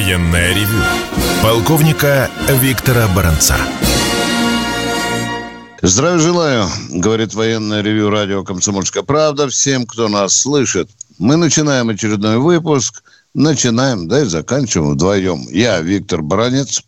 [0.00, 0.82] Военное ревю
[1.42, 3.58] полковника Виктора Баранца.
[5.82, 10.88] Здравия желаю, говорит военное ревю радио «Комсомольская правда» всем, кто нас слышит.
[11.18, 13.02] Мы начинаем очередной выпуск.
[13.34, 15.46] Начинаем, да, и заканчиваем вдвоем.
[15.50, 16.82] Я Виктор Баранец.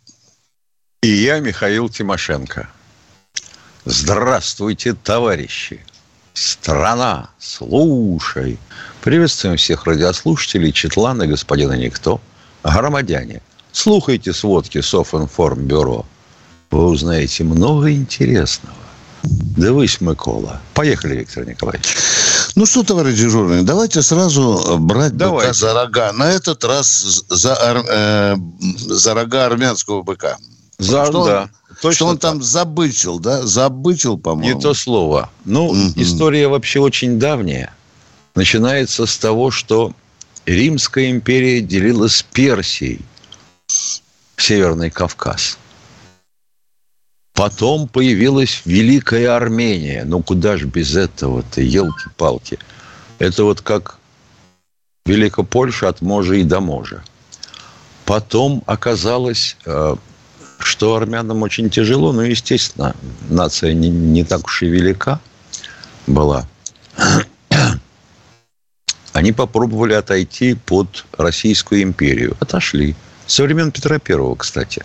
[1.03, 2.67] И я Михаил Тимошенко.
[3.85, 5.85] Здравствуйте, товарищи.
[6.33, 8.57] Страна, слушай.
[9.03, 12.19] Приветствуем всех радиослушателей, Четлана, господина Никто,
[12.63, 13.41] громадяне.
[13.71, 16.05] Слухайте сводки Софинформбюро.
[16.71, 18.75] Вы узнаете много интересного.
[19.23, 20.59] Дивись, Микола.
[20.73, 21.95] Поехали, Виктор Николаевич.
[22.55, 25.47] Ну что, товарищ дежурный, давайте сразу брать давайте.
[25.47, 26.13] быка за рога.
[26.13, 30.37] На этот раз за, э, за рога армянского быка.
[30.77, 31.41] За, что да.
[31.41, 31.49] Он,
[31.81, 32.31] точно что он так.
[32.31, 33.41] там забычил, да?
[33.43, 34.55] Забычил, по-моему.
[34.55, 35.29] Не то слово.
[35.45, 35.93] Ну, угу.
[35.95, 37.73] история вообще очень давняя.
[38.35, 39.93] Начинается с того, что
[40.45, 43.01] Римская империя делилась Персией,
[44.37, 45.57] Северный Кавказ.
[47.33, 50.03] Потом появилась Великая Армения.
[50.05, 52.59] Ну, куда же без этого-то, елки-палки.
[53.19, 53.97] Это вот как
[55.05, 57.03] Великая Польша от Можа и до Можа.
[58.05, 59.95] Потом оказалось, э,
[60.59, 62.11] что армянам очень тяжело.
[62.11, 62.95] Ну, естественно,
[63.29, 65.19] нация не, не так уж и велика
[66.05, 66.47] была.
[69.13, 72.35] Они попробовали отойти под Российскую империю.
[72.39, 72.95] Отошли.
[73.27, 74.83] Со времен Петра Первого, кстати.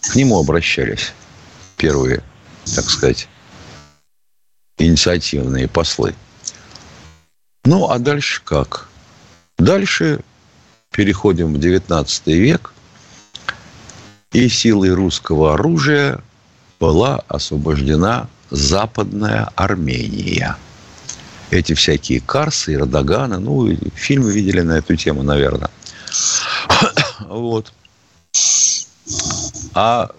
[0.00, 1.12] К нему обращались
[1.76, 2.22] первые,
[2.74, 3.28] так сказать,
[4.78, 6.14] инициативные послы.
[7.64, 8.88] Ну, а дальше как?
[9.58, 10.20] Дальше
[10.90, 12.72] переходим в XIX век,
[14.32, 16.20] и силой русского оружия
[16.78, 20.56] была освобождена Западная Армения.
[21.50, 25.70] Эти всякие Карсы и Радаганы, ну, фильмы видели на эту тему, наверное.
[27.28, 27.72] Вот.
[29.74, 30.10] А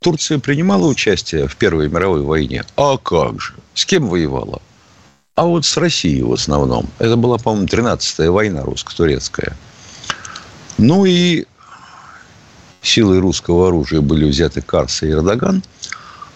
[0.00, 2.64] Турция принимала участие в Первой мировой войне?
[2.76, 3.54] А как же?
[3.74, 4.62] С кем воевала?
[5.34, 6.88] А вот с Россией в основном.
[6.98, 9.56] Это была, по-моему, 13-я война русско-турецкая.
[10.78, 11.46] Ну и
[12.82, 15.62] силой русского оружия были взяты Карса и Эрдоган.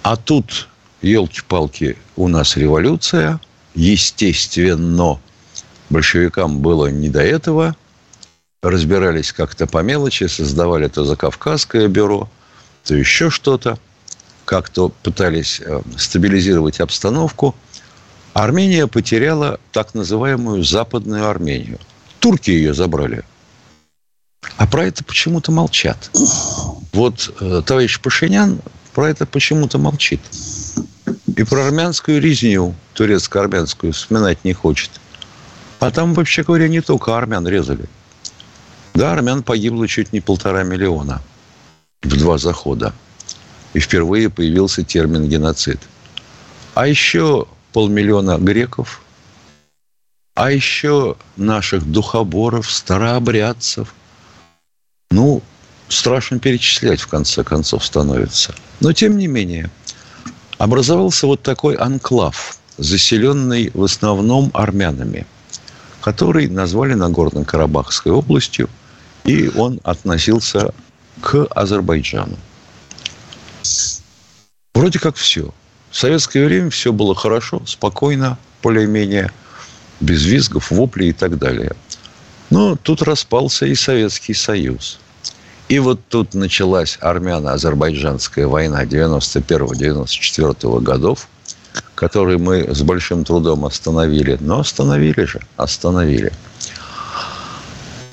[0.03, 0.69] А тут,
[1.03, 3.41] елки-палки, у нас революция.
[3.77, 5.21] Естественно,
[5.91, 7.77] большевикам было не до этого.
[8.63, 12.29] Разбирались как-то по мелочи, создавали это Закавказское бюро–
[12.87, 13.79] то еще что-то.
[14.45, 17.57] Как-то пытались э, стабилизировать обстановку.
[18.33, 21.81] Армения потеряла так называемую Западную Армению.
[22.21, 23.25] Турки ее забрали.
[24.57, 26.11] А про это почему-то молчат.
[26.93, 28.61] Вот э, товарищ Пашинян
[28.95, 30.21] про это почему-то молчит.
[31.37, 34.91] И про армянскую резню, турецко-армянскую, вспоминать не хочет.
[35.79, 37.87] А там, вообще говоря, не только армян резали.
[38.95, 41.23] Да, армян погибло чуть не полтора миллиона–
[42.07, 42.93] в два захода.
[43.75, 45.81] И впервые появился термин геноцид.
[46.75, 49.03] А еще полмиллиона греков,
[50.35, 53.95] а еще наших духоборов, старообрядцев.
[55.11, 55.43] Ну,
[55.89, 58.55] страшно перечислять, в конце концов, становится.
[58.81, 59.71] Но, тем не менее,
[60.59, 65.27] образовался вот такой анклав, заселенный в основном армянами,
[66.00, 68.69] который назвали Нагорно-Карабахской областью,
[69.25, 70.72] и он относился
[71.21, 72.37] к Азербайджану.
[74.75, 75.53] Вроде как все.
[75.91, 79.33] В советское время все было хорошо, спокойно, более-менее,
[80.00, 81.72] без визгов, воплей и так далее.
[82.50, 85.00] Но тут распался и Советский Союз.
[85.69, 91.27] И вот тут началась армяно-азербайджанская война 91-94 годов,
[91.97, 94.37] которую мы с большим трудом остановили.
[94.41, 96.32] Но остановили же, остановили.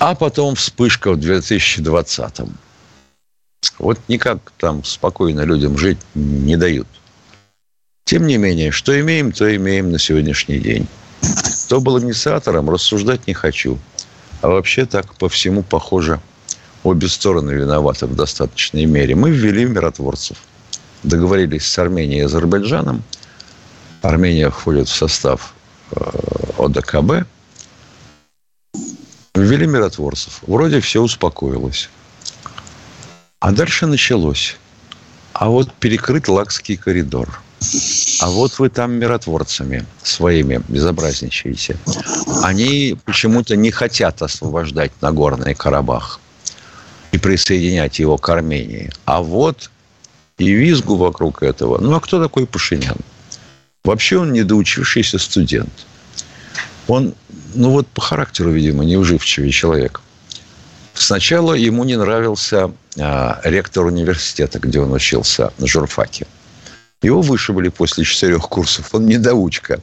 [0.00, 2.50] А потом вспышка в 2020 -м.
[3.78, 6.88] Вот никак там спокойно людям жить не дают.
[8.04, 10.86] Тем не менее, что имеем, то имеем на сегодняшний день.
[11.66, 13.78] Кто был инициатором, рассуждать не хочу.
[14.42, 16.20] А вообще так по всему похоже,
[16.84, 19.14] обе стороны виноваты в достаточной мере.
[19.14, 20.36] Мы ввели миротворцев.
[21.02, 23.02] Договорились с Арменией и Азербайджаном.
[24.02, 25.54] Армения входит в состав
[25.90, 26.00] э,
[26.58, 27.26] ОДКБ.
[29.34, 30.40] Ввели миротворцев.
[30.46, 31.88] Вроде все успокоилось.
[33.40, 34.56] А дальше началось.
[35.32, 37.40] А вот перекрыт Лакский коридор.
[38.20, 41.78] А вот вы там миротворцами своими безобразничаете.
[42.42, 46.20] Они почему-то не хотят освобождать Нагорный Карабах
[47.14, 48.90] и присоединять его к Армении.
[49.04, 49.70] А вот
[50.36, 51.78] и визгу вокруг этого.
[51.78, 52.96] Ну, а кто такой Пашинян?
[53.84, 55.86] Вообще он недоучившийся студент.
[56.88, 57.14] Он,
[57.54, 60.00] ну вот по характеру, видимо, неуживчивый человек.
[60.92, 66.26] Сначала ему не нравился а, ректор университета, где он учился, на журфаке.
[67.00, 68.92] Его вышибали после четырех курсов.
[68.92, 69.80] Он недоучка.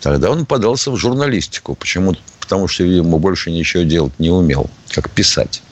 [0.00, 1.74] Тогда он подался в журналистику.
[1.74, 2.14] Почему?
[2.38, 5.63] Потому что ему больше ничего делать не умел, как писать.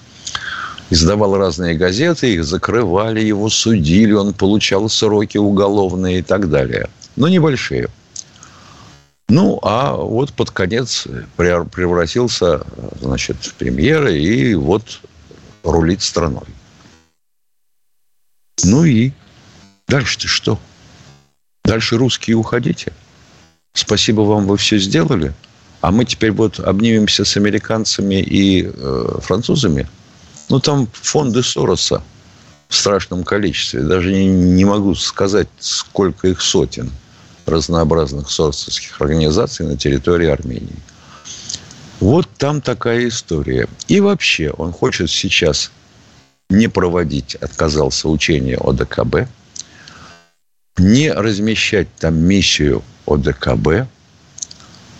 [0.92, 6.86] Издавал разные газеты, их закрывали, его судили, он получал сроки уголовные и так далее.
[7.16, 7.88] Но небольшие.
[9.30, 11.06] Ну, а вот под конец
[11.38, 12.66] превратился,
[13.00, 15.00] значит, в премьера и вот
[15.62, 16.44] рулит страной.
[18.62, 19.12] Ну и
[19.88, 20.58] дальше-то что?
[21.64, 22.92] Дальше русские уходите.
[23.72, 25.32] Спасибо вам, вы все сделали.
[25.80, 29.88] А мы теперь вот обнимемся с американцами и э, французами.
[30.48, 32.02] Ну, там фонды Сороса
[32.68, 33.82] в страшном количестве.
[33.82, 36.90] Даже не, не могу сказать, сколько их сотен
[37.46, 40.76] разнообразных соросовских организаций на территории Армении.
[42.00, 43.68] Вот там такая история.
[43.88, 45.70] И вообще он хочет сейчас
[46.50, 49.28] не проводить, отказался учение ОДКБ,
[50.78, 53.88] не размещать там миссию ОДКБ,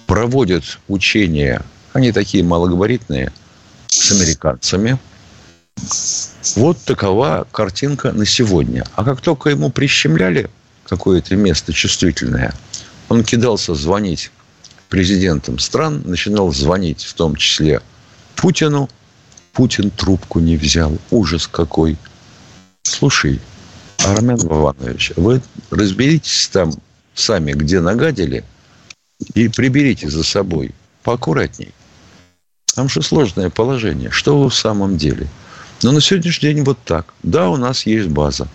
[0.06, 1.62] проводят учения,
[1.92, 3.32] они такие малогабаритные,
[3.88, 4.98] с американцами.
[6.56, 8.84] Вот такова картинка на сегодня.
[8.94, 10.50] А как только ему прищемляли
[10.84, 12.54] какое-то место чувствительное,
[13.08, 14.30] он кидался звонить
[14.88, 17.80] президентам стран, начинал звонить в том числе
[18.36, 18.88] Путину.
[19.52, 20.98] Путин трубку не взял.
[21.10, 21.98] Ужас какой.
[22.82, 23.40] Слушай,
[23.98, 26.72] Армен Иванович, вы разберитесь там
[27.14, 28.44] сами, где нагадили,
[29.34, 31.72] и приберите за собой поаккуратней.
[32.75, 34.10] Там же сложное положение.
[34.10, 35.28] Что вы в самом деле?
[35.82, 37.12] Но на сегодняшний день вот так.
[37.23, 38.46] Да, у нас есть база.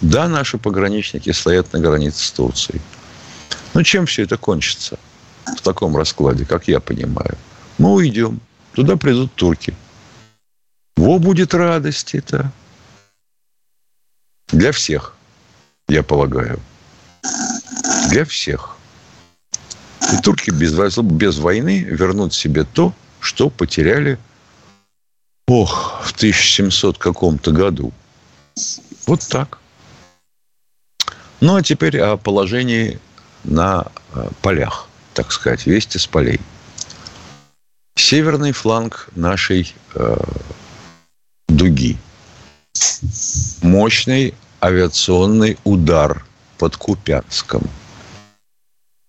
[0.00, 2.80] Да, наши пограничники стоят на границе с Турцией.
[3.74, 4.98] Но чем все это кончится
[5.44, 7.36] в таком раскладе, как я понимаю?
[7.78, 8.40] Мы уйдем.
[8.72, 9.74] Туда придут турки.
[10.96, 12.50] Во будет радости-то.
[14.48, 15.14] Для всех,
[15.88, 16.60] я полагаю.
[18.08, 18.76] Для всех.
[20.12, 24.18] И турки без, без войны вернут себе то, что потеряли,
[25.46, 27.92] ох, в 1700 каком-то году.
[29.06, 29.58] Вот так.
[31.40, 32.98] Ну, а теперь о положении
[33.44, 36.40] на э, полях, так сказать, вести с полей.
[37.94, 40.16] Северный фланг нашей э,
[41.48, 41.98] дуги.
[43.62, 46.24] Мощный авиационный удар
[46.58, 47.62] под Купянском.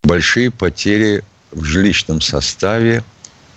[0.03, 3.03] Большие потери в жилищном составе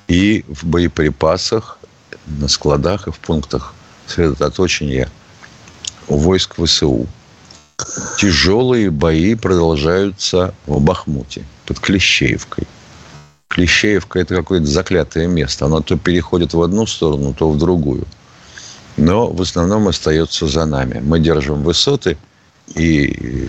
[0.08, 1.79] и в боеприпасах
[2.26, 3.74] на складах и в пунктах
[4.06, 5.10] сосредоточения
[6.08, 7.06] войск ВСУ–
[8.18, 12.66] тяжелые бои продолжаются в Бахмуте под Клещеевкой.
[13.48, 15.66] Клещеевка– это какое-то заклятое место.
[15.66, 18.06] Оно то переходит в одну сторону, то в другую.
[18.96, 21.00] Но в основном остается за нами.
[21.00, 22.16] Мы держим высоты
[22.74, 23.48] и,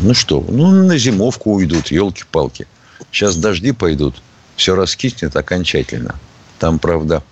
[0.00, 2.66] ну что, ну на зимовку уйдут, елки-палки.
[3.10, 4.14] Сейчас дожди пойдут,
[4.56, 6.14] все раскиснет окончательно.
[6.58, 7.22] Там, правда,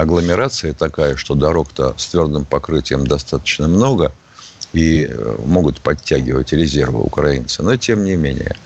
[0.00, 4.12] агломерация такая, что дорог-то с твердым покрытием достаточно много–
[4.72, 7.62] и э, могут подтягивать резервы украинцы.
[7.62, 8.56] Но тем не менее.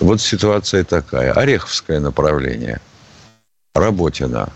[0.00, 1.32] Вот ситуация такая.
[1.32, 2.80] Ореховское направление.
[3.74, 4.50] Работина.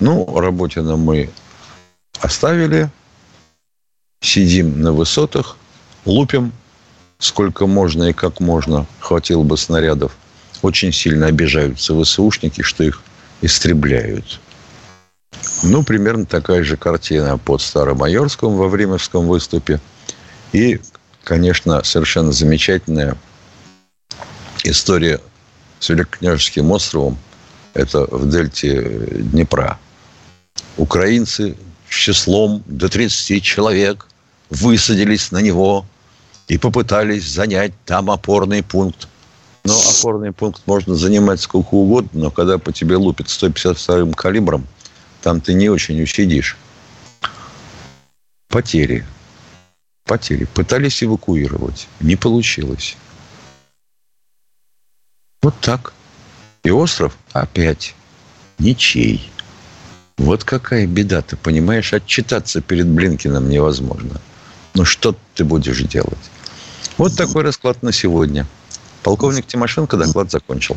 [0.00, 1.30] Ну, Работина мы
[2.20, 2.90] оставили.
[4.20, 5.56] Сидим на высотах.
[6.04, 6.52] Лупим
[7.18, 8.86] сколько можно и как можно.
[9.00, 10.16] Хватило бы снарядов.
[10.62, 13.02] Очень сильно обижаются ВСУшники, что их
[13.40, 14.40] истребляют.
[15.62, 19.80] Ну, примерно такая же картина под Старомайорском во Временском выступе.
[20.52, 20.80] И,
[21.22, 23.16] конечно, совершенно замечательная
[24.64, 25.20] история
[25.78, 27.16] с Великокняжеским островом.
[27.74, 29.78] Это в дельте Днепра.
[30.76, 31.56] Украинцы
[31.88, 34.08] с числом до 30 человек
[34.50, 35.86] высадились на него
[36.48, 39.08] и попытались занять там опорный пункт.
[39.64, 44.66] Но опорный пункт можно занимать сколько угодно, но когда по тебе лупит 152-м калибром–
[45.22, 46.56] там ты не очень усидишь.
[48.48, 49.06] Потери.
[50.04, 50.44] Потери.
[50.44, 51.88] Пытались эвакуировать.
[52.00, 52.96] Не получилось.
[55.40, 55.94] Вот так.
[56.64, 57.94] И остров опять
[58.58, 59.30] ничей.
[60.18, 61.92] Вот какая беда, ты понимаешь?
[61.92, 64.20] Отчитаться перед Блинкиным невозможно.
[64.74, 66.30] Ну, что ты будешь делать?
[66.98, 68.46] Вот такой расклад на сегодня.
[69.02, 70.76] Полковник Тимошенко доклад закончил.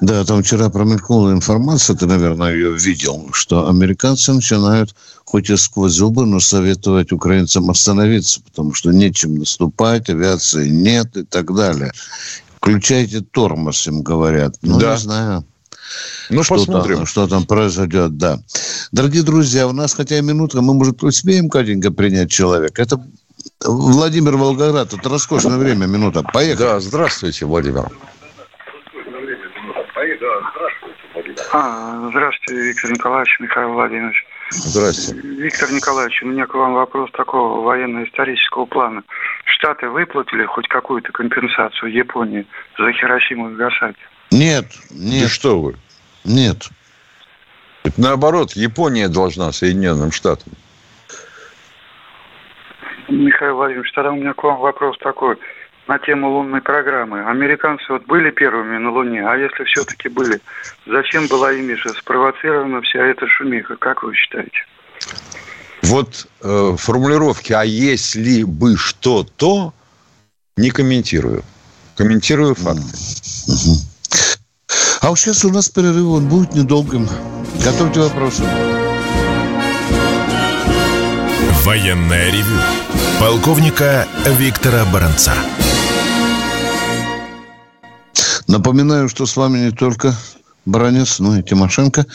[0.00, 5.92] Да, там вчера промелькнула информация, ты, наверное, ее видел, что американцы начинают, хоть и сквозь
[5.92, 11.92] зубы, но советовать украинцам остановиться, потому что нечем наступать, авиации нет и так далее.
[12.56, 14.56] Включайте тормоз, им говорят.
[14.62, 14.92] Ну, да.
[14.92, 15.44] не знаю.
[16.30, 16.96] Ну, что посмотрим.
[16.98, 18.40] Там, что там произойдет, да.
[18.92, 22.82] Дорогие друзья, у нас хотя и минутка, мы, может, успеем, Катенька, принять человека.
[22.82, 23.02] Это
[23.64, 24.92] Владимир Волгоград.
[24.92, 26.22] Это роскошное время, минута.
[26.22, 26.66] Поехали.
[26.66, 27.90] Да, здравствуйте, Владимир.
[31.52, 34.24] А, здравствуйте, Виктор Николаевич, Михаил Владимирович.
[34.50, 35.26] Здравствуйте.
[35.26, 39.02] Виктор Николаевич, у меня к вам вопрос такого военно-исторического плана.
[39.44, 42.46] Штаты выплатили хоть какую-то компенсацию Японии
[42.78, 43.98] за Хиросиму и Нагасаки?
[44.30, 45.22] Нет, нет.
[45.22, 45.76] Да что вы?
[46.24, 46.68] Нет.
[47.84, 50.52] Это наоборот, Япония должна Соединенным Штатам.
[53.08, 55.36] Михаил Владимирович, тогда у меня к вам вопрос такой
[55.88, 57.24] на тему лунной программы.
[57.24, 60.40] Американцы вот были первыми на Луне, а если все-таки были,
[60.86, 64.66] зачем была ими же спровоцирована вся эта шумиха, как вы считаете?
[65.82, 69.72] Вот э, формулировки «а если бы что-то»
[70.58, 71.42] не комментирую.
[71.96, 72.82] Комментирую факты.
[75.00, 77.08] А вот сейчас у нас перерыв, он будет недолгим.
[77.64, 78.42] Готовьте вопросы.
[81.64, 82.58] Военная ревю.
[83.20, 85.34] Полковника Виктора Баранца.
[88.48, 90.14] Напоминаю, что с вами не только
[90.68, 92.06] Бронец, ну и Тимошенко.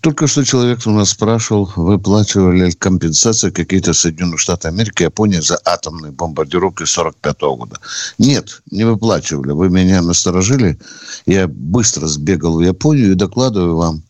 [0.00, 5.58] Только что человек у нас спрашивал, выплачивали ли компенсации какие-то Соединенные Штаты Америки, Япония за
[5.64, 7.78] атомные бомбардировки 45 года.
[8.18, 9.52] Нет, не выплачивали.
[9.52, 10.78] Вы меня насторожили.
[11.26, 14.02] Я быстро сбегал в Японию и докладываю вам,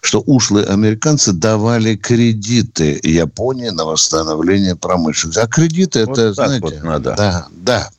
[0.00, 5.40] что ушлые американцы давали кредиты Японии на восстановление промышленности.
[5.40, 6.62] А кредиты вот это, знаете...
[6.62, 7.14] Вот надо.
[7.16, 7.90] Да, да.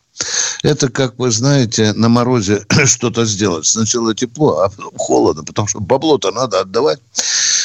[0.63, 3.65] Это, как вы знаете, на морозе что-то сделать.
[3.65, 7.00] Сначала тепло, а потом холодно, потому что бабло-то надо отдавать.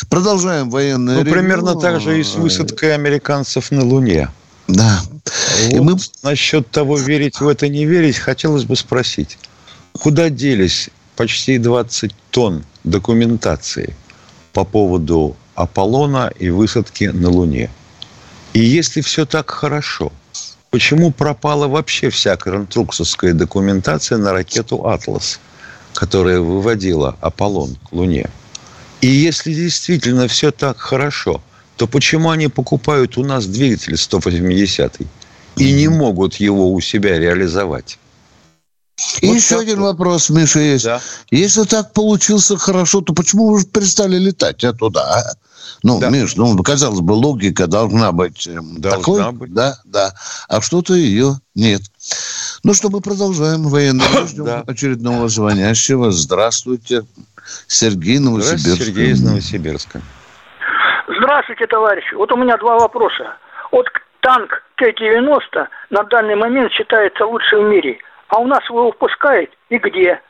[0.08, 4.30] Продолжаем военное Ну, примерно так же и с высадкой американцев на Луне.
[4.66, 5.00] Да.
[5.64, 5.96] Вот и мы...
[6.22, 9.38] Насчет того, верить в это, не верить, хотелось бы спросить.
[9.92, 13.94] Куда делись почти 20 тонн документации
[14.52, 17.70] по поводу Аполлона и высадки на Луне?
[18.52, 20.12] И если все так хорошо–
[20.70, 25.40] почему пропала вообще вся конструкторская документация на ракету «Атлас»,
[25.94, 28.30] которая выводила Аполлон к Луне.
[29.00, 31.42] И если действительно все так хорошо,
[31.76, 34.98] то почему они покупают у нас двигатель 180
[35.56, 37.98] и не могут его у себя реализовать?
[39.22, 39.92] И вот еще один вот.
[39.92, 40.84] вопрос, Миша, есть.
[40.84, 41.00] Да.
[41.30, 45.00] Если так получился хорошо, то почему вы перестали летать оттуда?
[45.00, 45.32] А?
[45.82, 46.10] Ну, да.
[46.10, 49.32] Миш, ну, казалось бы, логика должна быть эм, должна такой.
[49.32, 49.52] Быть.
[49.52, 50.12] Да, да.
[50.48, 51.82] А что-то ее нет.
[52.64, 54.04] Ну что, мы продолжаем военный.
[54.26, 54.64] Ждем да.
[54.66, 56.10] очередного звонящего.
[56.10, 57.04] Здравствуйте.
[57.66, 58.60] Сергей Новосибирск.
[58.60, 60.02] Здравствуйте, Сергей из Новосибирска.
[61.18, 62.14] Здравствуйте, товарищи.
[62.14, 63.36] Вот у меня два вопроса.
[63.72, 63.86] Вот
[64.20, 67.98] танк Т-90 на данный момент считается лучшим в мире.
[68.28, 70.20] А у нас его выпускают и где?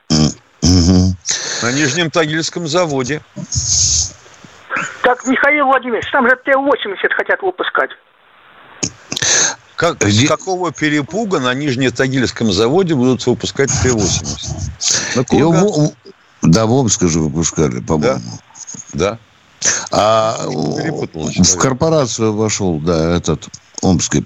[1.62, 3.20] На Нижнем Тагильском заводе.
[5.02, 7.90] Так, Михаил Владимирович, там же Т-80 хотят выпускать.
[9.76, 15.34] Как, с какого перепуга на Нижнетагильском заводе будут выпускать Т-80?
[15.34, 15.92] Его,
[16.42, 18.20] да, в Омске же выпускали, по-моему.
[18.92, 19.10] Да.
[19.10, 19.18] да.
[19.90, 23.48] А в корпорацию вошел, да, этот
[23.82, 24.24] Омской.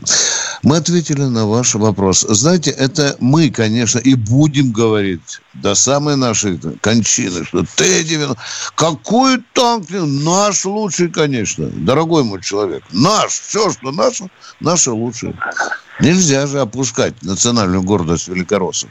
[0.63, 2.21] Мы ответили на ваш вопрос.
[2.29, 8.37] Знаете, это мы, конечно, и будем говорить до самой нашей кончины, что Т-90...
[8.75, 9.89] Какой танк?
[9.91, 11.67] Наш лучший, конечно.
[11.67, 12.83] Дорогой мой человек.
[12.93, 13.33] Наш.
[13.33, 14.29] Все, что наше,
[14.61, 15.39] наше лучшее.
[16.01, 18.91] Нельзя же опускать национальную гордость великороссов.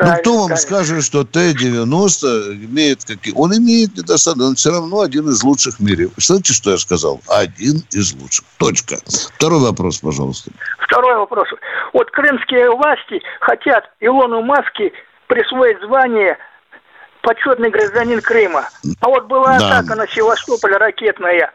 [0.00, 3.32] Ну, кто вам скажет, что Т-90 имеет какие...
[3.34, 6.08] Он имеет недостатки, он все равно один из лучших в мире.
[6.16, 7.20] Знаете, что я сказал?
[7.28, 8.44] Один из лучших.
[8.58, 8.96] Точка.
[9.36, 10.50] Второй вопрос, пожалуйста.
[10.80, 11.48] Второй вопрос.
[11.92, 14.92] Вот крымские власти хотят Илону Маске
[15.28, 16.38] присвоить звание
[17.22, 18.68] почетный гражданин Крыма.
[19.00, 19.78] А вот была да.
[19.78, 21.50] атака на Севастополь ракетная.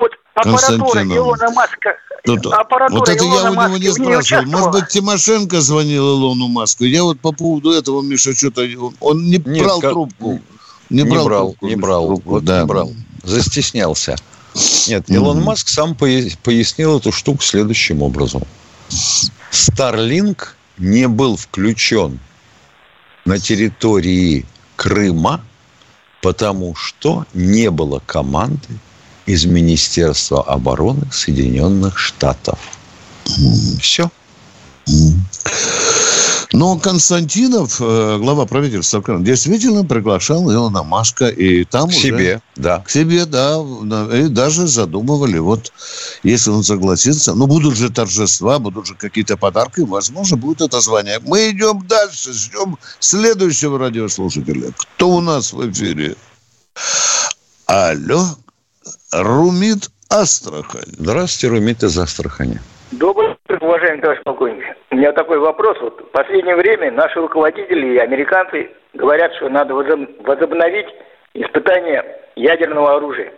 [0.00, 4.44] Вот аппаратура Илона Маска Тут, аппаратура вот это Илона я у него не спрашивал.
[4.44, 6.84] Может быть, Тимошенко звонил Илону Маску.
[6.84, 8.66] Я вот по поводу этого, Миша, что-то...
[9.00, 9.92] Он не Нет, брал как...
[9.92, 10.40] трубку.
[10.90, 12.06] Не, не брал, брал трубку, не брал.
[12.06, 12.60] Трубку, вот да.
[12.60, 12.92] не брал.
[13.22, 14.16] Застеснялся.
[14.88, 15.44] Нет, Илон mm-hmm.
[15.44, 18.42] Маск сам пояснил эту штуку следующим образом.
[19.50, 22.18] Starlink не был включен
[23.24, 24.44] на территории
[24.76, 25.40] Крыма,
[26.20, 28.78] потому что не было команды
[29.26, 32.58] из Министерства обороны Соединенных Штатов.
[33.80, 34.10] Все.
[36.52, 42.00] Но Константинов, э, глава правительства, действительно приглашал Илона Маска, и там к уже...
[42.00, 42.80] себе, да.
[42.80, 43.60] К себе, да.
[44.12, 45.72] И даже задумывали, вот,
[46.24, 51.20] если он согласится, ну, будут же торжества, будут же какие-то подарки, возможно, будет это звание.
[51.24, 54.72] Мы идем дальше, ждем следующего радиослушателя.
[54.76, 56.16] Кто у нас в эфире?
[57.66, 58.26] Алло,
[59.12, 60.94] Румит Астрахань.
[60.98, 62.58] Здравствуйте, Румит из Астрахани.
[62.92, 64.64] Добрый утро, уважаемый товарищ полковник.
[64.90, 65.78] У меня такой вопрос.
[65.80, 70.86] Вот в последнее время наши руководители и американцы говорят, что надо возобновить
[71.34, 72.04] испытание
[72.36, 73.32] ядерного оружия.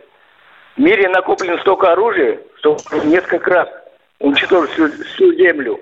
[0.76, 3.68] В мире накоплено столько оружия, что несколько раз
[4.20, 5.80] уничтожить всю, всю землю.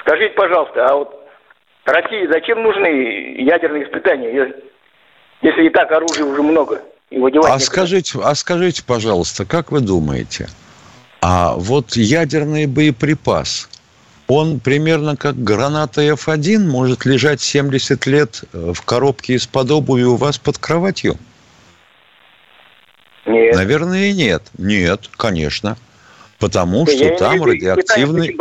[0.00, 1.20] Скажите, пожалуйста, а вот
[1.84, 4.54] России зачем нужны ядерные испытания,
[5.42, 6.80] если и так оружия уже много?
[7.44, 10.48] А, скажите, а скажите, пожалуйста, как вы думаете,
[11.20, 13.68] а вот ядерный боеприпас,
[14.26, 20.16] он примерно как граната F1 может лежать 70 лет э, в коробке из-под обуви у
[20.16, 21.18] вас под кроватью?
[23.26, 23.54] Нет.
[23.54, 24.42] Наверное, нет.
[24.58, 25.76] Нет, конечно.
[26.38, 28.36] Потому что я там радиоактивный...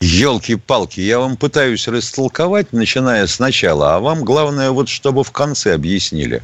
[0.00, 6.40] Елки-палки, я вам пытаюсь растолковать, начиная сначала, а вам главное вот, чтобы в конце объяснили.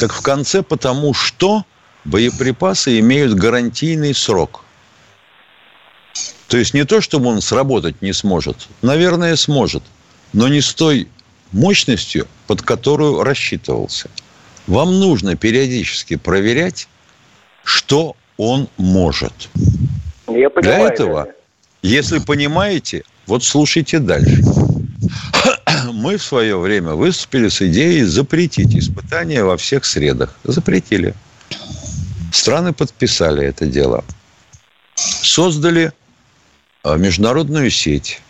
[0.00, 1.64] Так в конце потому что
[2.04, 4.64] боеприпасы имеют гарантийный срок.
[6.48, 8.68] То есть не то, чтобы он сработать не сможет.
[8.82, 9.82] Наверное, сможет.
[10.32, 11.08] Но не с той
[11.52, 14.10] мощностью, под которую рассчитывался.
[14.66, 16.88] Вам нужно периодически проверять,
[17.64, 19.32] что он может.
[20.28, 21.28] Я понимаю, Для этого,
[21.82, 24.42] если понимаете, вот слушайте дальше.
[26.04, 30.38] Мы в свое время выступили с идеей запретить испытания во всех средах.
[30.44, 31.14] Запретили.
[32.30, 34.04] Страны подписали это дело.
[34.96, 35.94] Создали
[36.82, 38.20] а, международную сеть.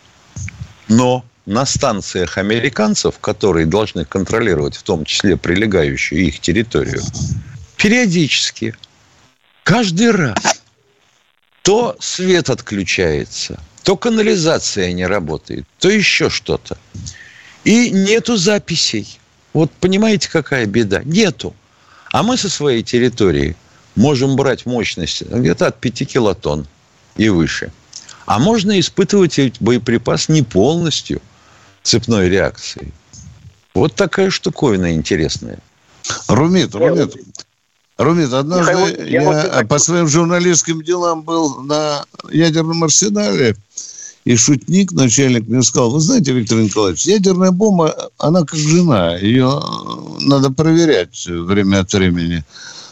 [0.87, 7.01] Но на станциях американцев, которые должны контролировать в том числе прилегающую их территорию,
[7.75, 8.73] периодически,
[9.63, 10.61] каждый раз,
[11.61, 16.77] то свет отключается, то канализация не работает, то еще что-то.
[17.65, 19.19] И нету записей.
[19.53, 21.01] Вот понимаете, какая беда?
[21.03, 21.53] Нету.
[22.11, 23.55] А мы со своей территории
[23.95, 26.67] можем брать мощность где-то от 5 килотонн
[27.17, 27.71] и выше.
[28.25, 31.21] А можно испытывать боеприпас не полностью
[31.83, 32.93] цепной реакцией.
[33.73, 35.59] Вот такая штуковина интересная.
[36.27, 37.15] Румит, Румит,
[37.97, 43.55] Румит, однажды я, я по своим журналистским делам был на ядерном арсенале,
[44.25, 49.61] и шутник, начальник, мне сказал, вы знаете, Виктор Николаевич, ядерная бомба, она как жена, ее
[50.19, 52.43] надо проверять время от времени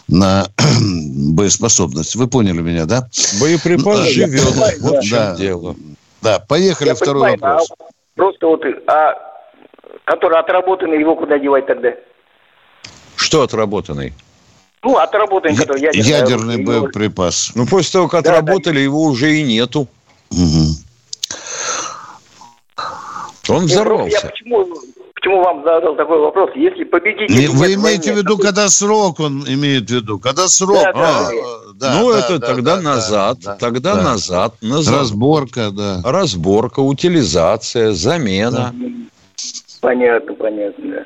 [0.07, 0.45] на
[1.33, 2.15] боеспособность.
[2.15, 3.09] Вы поняли меня, да?
[3.41, 4.99] Боеприпас ну, живет, понимаю, вот да.
[4.99, 5.35] в чем да.
[5.35, 5.75] дело.
[6.21, 7.71] Да, поехали, я второй понимаю, вопрос.
[7.79, 7.83] А
[8.15, 9.13] просто вот, а
[10.05, 11.93] который отработанный, его куда девать тогда?
[13.15, 14.13] Что отработанный?
[14.83, 16.09] Ну, отработанный, который ядерный.
[16.09, 17.53] Ядерный боеприпас.
[17.55, 18.81] Ну, после того, как да, отработали, да.
[18.81, 19.87] его уже и нету.
[20.29, 20.92] Угу.
[23.49, 24.17] Он взорвался.
[24.23, 24.67] Я почему,
[25.15, 26.51] почему вам задал такой вопрос?
[26.55, 27.35] Если победитель...
[27.35, 30.19] Не, вы имеете войне, в виду, когда срок он имеет в виду?
[30.19, 30.81] Когда срок?
[30.81, 31.31] Да, а,
[31.75, 33.39] да, ну, да, это да, тогда да, назад.
[33.41, 34.01] Да, тогда да.
[34.01, 34.55] назад.
[34.61, 34.95] назад.
[34.95, 36.01] Разборка, да.
[36.05, 38.73] Разборка, утилизация, замена.
[38.73, 38.73] Да.
[39.81, 41.05] Понятно, понятно, да.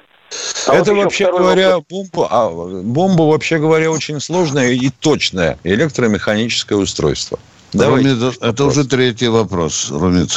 [0.68, 6.78] А это вот вообще говоря, бомба, а, бомба, вообще говоря, очень сложное и точное электромеханическое
[6.78, 7.40] устройство.
[7.74, 8.10] Давайте.
[8.10, 10.30] Румит, это уже третий вопрос, Румит.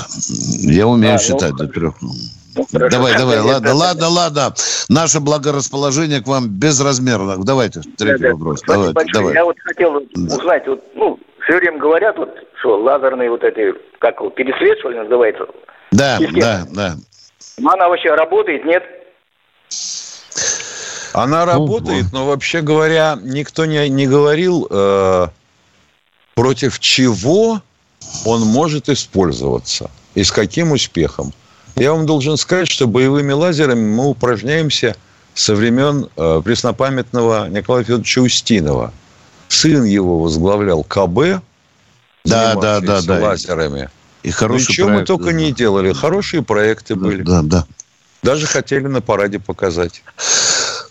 [0.61, 1.95] Я умею а, считать ну, до трех.
[2.01, 2.11] Ну,
[2.73, 4.55] давай, давай, ладно, это, ладно, ладно.
[4.89, 7.37] Наше благорасположение к вам безразмерно.
[7.45, 8.63] Давайте, третий да, вопрос.
[8.67, 9.35] Да, давайте, давай.
[9.35, 14.17] Я вот хотел узнать, вот, ну, все время говорят, вот, что лазерные вот эти, как
[14.35, 15.47] пересвет, что ли, называется?
[15.93, 16.41] Да, система.
[16.41, 16.97] да, да.
[17.73, 18.83] Она вообще работает, нет?
[21.13, 25.27] Она работает, но вообще говоря, никто не, не говорил, э,
[26.41, 27.61] против чего
[28.25, 31.35] он может использоваться и с каким успехом.
[31.77, 34.97] Я вам должен сказать, что боевыми лазерами мы упражняемся
[35.35, 38.91] со времен э, преснопамятного Николая Федоровича Устинова.
[39.49, 41.43] Сын его возглавлял КБ,
[42.25, 43.19] да, да, да, да.
[43.21, 43.91] лазерами.
[44.23, 45.33] И хорошие Ничего мы только да.
[45.33, 45.93] не делали.
[45.93, 47.23] Хорошие проекты да, были.
[47.23, 47.67] Да, да.
[48.23, 50.03] Даже хотели на параде показать.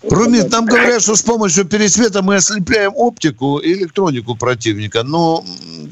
[0.03, 5.03] Румит, нам говорят, что с помощью пересвета мы ослепляем оптику и электронику противника.
[5.03, 5.43] Но,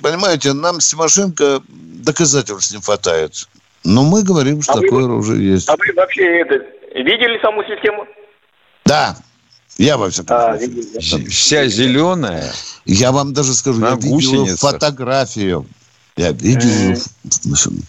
[0.02, 3.48] понимаете, нам с Тимошенко доказательств не хватает.
[3.84, 5.70] Но мы говорим, что а такое вы, оружие есть.
[5.70, 6.56] А вы вообще это,
[6.96, 8.06] видели саму систему?
[8.86, 9.18] Да.
[9.78, 11.30] Я во всяком а, случае.
[11.30, 12.52] Вся зеленая.
[12.86, 15.68] Я вам даже скажу, я видел фотографию.
[16.16, 17.00] Я видел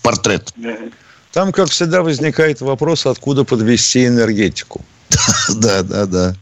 [0.03, 0.53] портрет.
[1.33, 4.83] Там, как всегда, возникает вопрос, откуда подвести энергетику.
[5.57, 6.35] Да, да, да.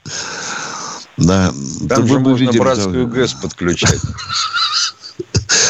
[1.17, 1.53] Да.
[1.89, 4.01] Там же можно братскую ГЭС подключать.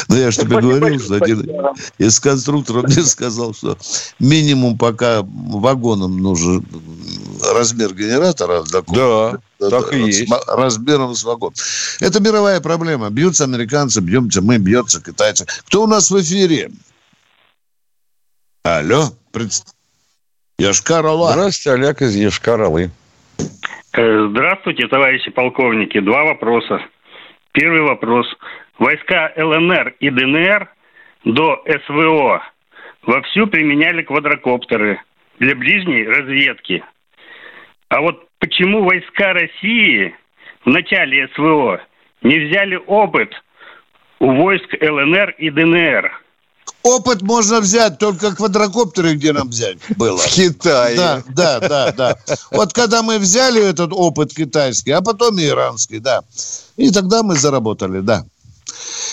[0.09, 1.51] Ну, я же тебе говорил, что один
[1.99, 3.77] из конструкторов мне сказал, что
[4.19, 6.65] минимум пока вагоном нужен
[7.53, 8.65] размер генератора.
[8.71, 10.33] Да, так и есть.
[10.47, 11.53] Размером с вагон.
[12.01, 13.11] Это мировая проблема.
[13.11, 15.47] Бьются американцы, бьемся мы, бьется китайцы.
[15.67, 16.71] Кто у нас в эфире?
[18.63, 19.53] Алло, пред...
[20.59, 21.33] Йошкар-Ола.
[21.33, 22.89] Здравствуйте, Олег из Йошкар-Олы.
[23.93, 26.01] Э, здравствуйте, товарищи полковники.
[26.01, 26.81] Два вопроса.
[27.53, 28.27] Первый вопрос.
[28.79, 30.71] Войска ЛНР и ДНР
[31.25, 32.43] до СВО
[33.03, 34.99] вовсю применяли квадрокоптеры
[35.39, 36.83] для ближней разведки.
[37.89, 40.15] А вот почему войска России
[40.65, 41.83] в начале СВО
[42.23, 43.31] не взяли опыт
[44.21, 46.26] у войск ЛНР и ДНР?
[46.83, 50.19] Опыт можно взять, только квадрокоптеры где нам взять было?
[50.23, 50.97] В Китае.
[50.97, 52.17] Да, да, да, да.
[52.53, 56.23] Вот когда мы взяли этот опыт китайский, а потом и иранский, да.
[56.77, 58.25] И тогда мы заработали, да.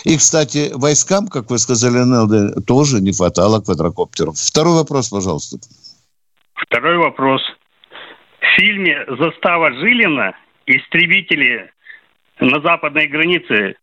[0.04, 4.38] И, кстати, войскам, как вы сказали, НЛД, тоже не хватало квадрокоптеров.
[4.38, 5.58] Второй вопрос, пожалуйста.
[6.54, 7.42] Второй вопрос.
[8.40, 10.36] В фильме «Застава Жилина»
[10.66, 11.72] истребители
[12.40, 13.76] на западной границе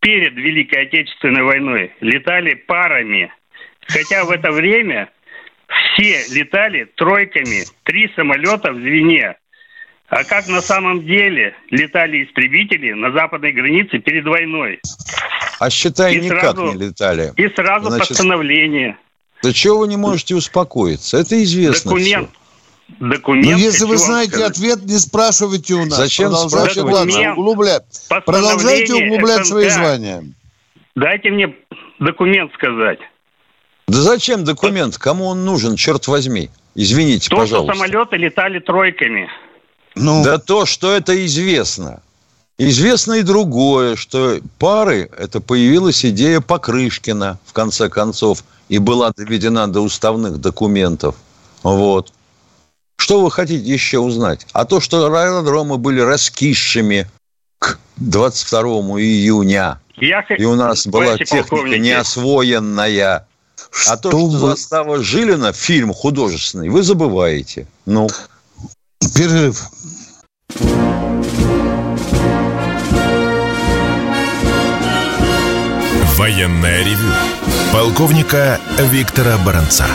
[0.00, 3.32] перед Великой Отечественной войной летали парами.
[3.86, 5.10] Хотя в это время
[5.94, 9.36] все летали тройками, три самолета в звене.
[10.08, 14.80] А как на самом деле летали истребители на западной границе перед войной?
[15.60, 17.32] А считай, и никак сразу, не летали.
[17.36, 18.96] И сразу Значит, постановление.
[19.42, 21.18] Да чего вы не можете успокоиться?
[21.18, 22.30] Это известно Документ.
[22.30, 22.37] Все.
[23.00, 23.46] Документ.
[23.46, 24.52] Но если вы знаете сказать?
[24.52, 25.96] ответ, не спрашивайте у нас.
[25.98, 27.84] Зачем Продолжайте, ладно, углублять.
[28.08, 29.46] Продолжайте углублять СНТ.
[29.46, 30.24] свои звания.
[30.96, 31.54] Дайте мне
[32.00, 32.98] документ сказать.
[33.86, 34.98] Да зачем документ?
[34.98, 36.50] Кому он нужен, черт возьми?
[36.74, 37.74] Извините, То, пожалуйста.
[37.74, 39.28] что самолеты летали тройками.
[39.94, 40.24] Ну...
[40.24, 42.02] Да то, что это известно.
[42.58, 49.68] Известно и другое, что пары, это появилась идея Покрышкина, в конце концов, и была доведена
[49.68, 51.14] до уставных документов.
[51.62, 52.12] Вот.
[52.98, 54.46] Что вы хотите еще узнать?
[54.52, 57.08] А то, что аэродромы были раскисшими
[57.58, 58.60] к 22
[59.00, 60.20] июня, Я...
[60.36, 63.26] и у нас была техника неосвоенная.
[63.70, 64.50] Что а то, что вы...
[64.50, 67.66] застава Жилина, фильм художественный, вы забываете.
[67.86, 68.08] Ну.
[69.14, 69.70] Перерыв.
[76.16, 77.12] Военная ревю.
[77.72, 79.86] Полковника Виктора Баранца.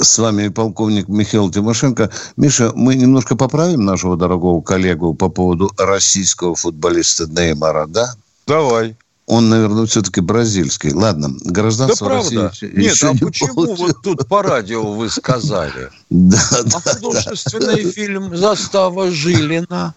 [0.00, 2.10] С вами полковник Михаил Тимошенко.
[2.36, 8.14] Миша, мы немножко поправим нашего дорогого коллегу по поводу российского футболиста Неймара, да?
[8.46, 8.96] Давай
[9.28, 10.90] он, наверное, все-таки бразильский.
[10.90, 12.54] Ладно, гражданство да России правда.
[12.54, 13.76] Еще, Нет, еще а не почему получил.
[13.76, 15.90] вот тут по радио вы сказали?
[16.08, 17.90] Да, а да, художественный да.
[17.90, 19.94] фильм «Застава Жилина».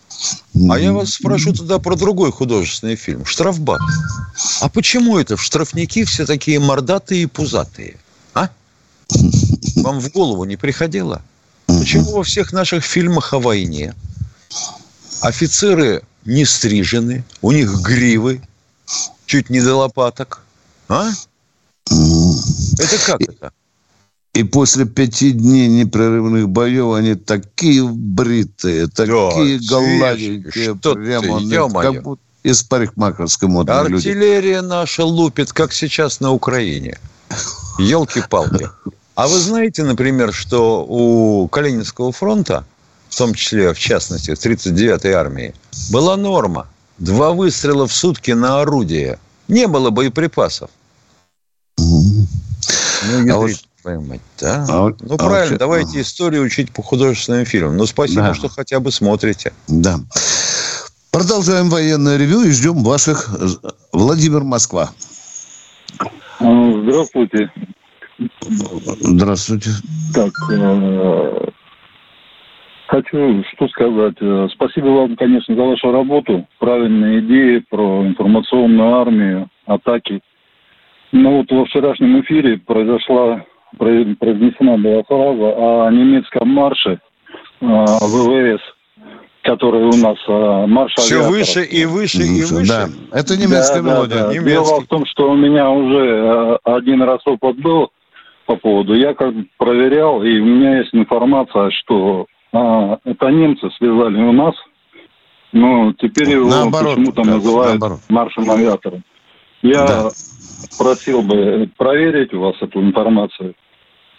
[0.70, 3.80] А я вас спрошу тогда про другой художественный фильм «Штрафбат».
[4.60, 7.98] А почему это в штрафники все такие мордатые и пузатые?
[9.84, 11.22] Вам в голову не приходило?
[11.68, 13.94] Почему во всех наших фильмах о войне
[15.22, 18.42] офицеры не стрижены, у них гривы,
[19.26, 20.42] чуть не до лопаток.
[20.90, 21.10] А?
[21.90, 23.52] Это как это?
[24.34, 30.76] И после пяти дней непрерывных боев они такие бритые, такие да, гладенькие.
[30.76, 34.68] Прямо, ты, как будто из парикмахерской моды Артиллерия люди.
[34.68, 36.98] наша лупит, как сейчас на Украине.
[37.78, 38.70] Елки-палки.
[39.16, 42.66] А вы знаете, например, что у Калининского фронта,
[43.10, 45.54] в том числе, в частности, в 39-й армии,
[45.92, 46.68] была норма–
[47.02, 49.18] Два выстрела в сутки на орудие.
[49.48, 50.70] Не было боеприпасов.
[51.80, 52.28] Ну,
[53.28, 53.52] а вот...
[53.82, 54.68] твою мать, да?
[54.70, 56.02] А вот, ну, а правильно, вот, давайте а...
[56.04, 57.76] историю учить по художественным фильмам.
[57.76, 58.34] Ну, спасибо, да.
[58.36, 59.52] что хотя бы смотрите.
[59.68, 60.00] Да.
[61.10, 63.36] Продолжаем военное ревю и ждем ваших.
[63.92, 64.92] Владимир Москва.
[66.40, 67.52] Здравствуйте.
[69.02, 69.70] Здравствуйте.
[70.14, 71.52] Так, э,
[72.92, 74.16] Хочу что сказать.
[74.20, 76.46] Э, спасибо вам, конечно, за вашу работу.
[76.60, 80.20] Правильные идеи про информационную армию, атаки.
[81.14, 83.46] Но вот во вчерашнем эфире произошла,
[83.78, 87.00] произнесена была фраза о немецком марше
[87.62, 88.62] э, ВВС,
[89.44, 92.68] который у нас э, марш Все выше и выше и выше.
[92.68, 94.18] Да, это немецкая да, мелодия.
[94.18, 94.34] Да, да.
[94.34, 94.50] Немецкий.
[94.50, 97.90] Дело в том, что у меня уже один раз опыт был
[98.52, 98.94] по поводу.
[98.94, 104.56] Я как проверял, и у меня есть информация, что а, это немцы связали у нас,
[105.54, 108.00] но теперь его почему-то называют наоборот.
[108.10, 109.04] маршем авиатором.
[109.62, 110.10] Я да.
[110.78, 113.54] просил бы проверить у вас эту информацию.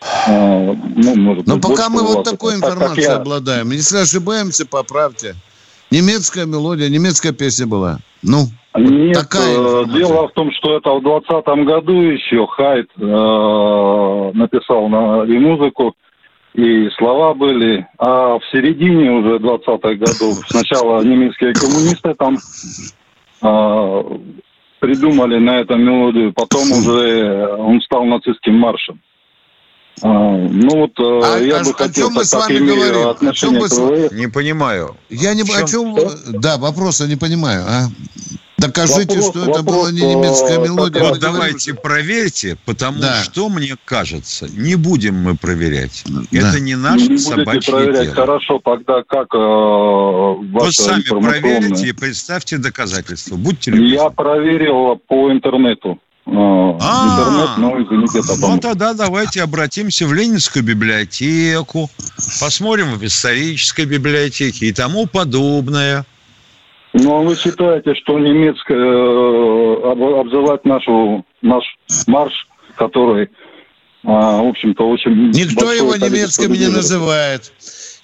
[0.01, 3.17] А, ну, может Но пока мы вот такой информацией я...
[3.17, 3.71] обладаем.
[3.71, 5.35] Если ошибаемся, поправьте.
[5.91, 7.99] Немецкая мелодия, немецкая песня была.
[8.23, 14.31] Ну, Нет, такая э, дело в том, что это в 2020 году еще Хайт э,
[14.35, 15.95] написал на, и музыку,
[16.55, 17.87] и слова были.
[17.99, 22.39] А в середине уже 20-х годов сначала немецкие коммунисты там
[23.43, 24.19] э,
[24.81, 29.01] придумали на эту мелодию, потом уже он стал нацистским маршем.
[30.01, 33.29] А, ну вот э, а, я а, бы хотел, о чем мы с вами говорим?
[33.29, 34.13] О чем мы с...
[34.13, 34.97] Не понимаю.
[35.11, 35.43] Я не...
[35.43, 35.97] О чем...
[36.41, 37.65] Да, вопроса не понимаю.
[37.69, 37.89] А?
[38.63, 41.03] Докажите, вопрос, что вопрос, это была не немецкая э, мелодия.
[41.03, 43.23] Вот давайте говорим, проверьте, потому да.
[43.23, 46.05] что, мне кажется, не будем мы проверять.
[46.07, 46.23] Да.
[46.31, 48.03] Это не наше не собачье проверять.
[48.05, 48.15] дело.
[48.15, 53.37] Хорошо, тогда как э, Вы сами проверите и представьте доказательства.
[53.37, 53.95] Будьте любезны.
[53.95, 55.99] Я проверил по интернету.
[56.25, 58.55] А, интернет, ну, извините, потом.
[58.55, 61.91] Ну, тогда давайте обратимся в Ленинскую библиотеку,
[62.41, 66.05] посмотрим в исторической библиотеке и тому подобное.
[66.93, 71.65] Ну, а вы считаете, что немецкая э, обзывать нашу, наш
[72.07, 73.31] марш, который,
[74.05, 75.31] а, в общем-то, очень...
[75.31, 77.53] Никто его немецким не называет.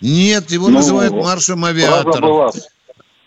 [0.00, 2.50] Нет, его ну, называют маршем авиатора.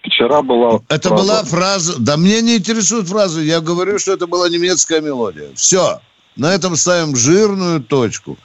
[0.03, 1.23] Вчера была Это фраза.
[1.23, 1.95] была фраза...
[1.99, 3.41] Да мне не интересует фраза.
[3.41, 5.49] Я говорю, что это была немецкая мелодия.
[5.55, 5.99] Все.
[6.35, 8.37] На этом ставим жирную точку.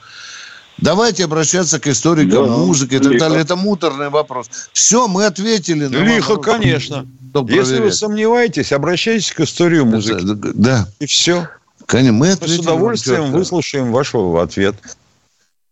[0.77, 3.25] Давайте обращаться к историкам да, музыки и так лихо.
[3.25, 3.41] далее.
[3.41, 4.47] Это муторный вопрос.
[4.73, 6.55] Все, мы ответили на Лихо, вопрос.
[6.57, 7.07] конечно.
[7.47, 10.23] Если вы сомневаетесь, обращайтесь к историю музыки.
[10.23, 10.87] Да.
[10.99, 11.47] И все.
[11.87, 12.57] Конечно, мы ответили.
[12.57, 14.75] Мы с удовольствием выслушаем ваш ответ.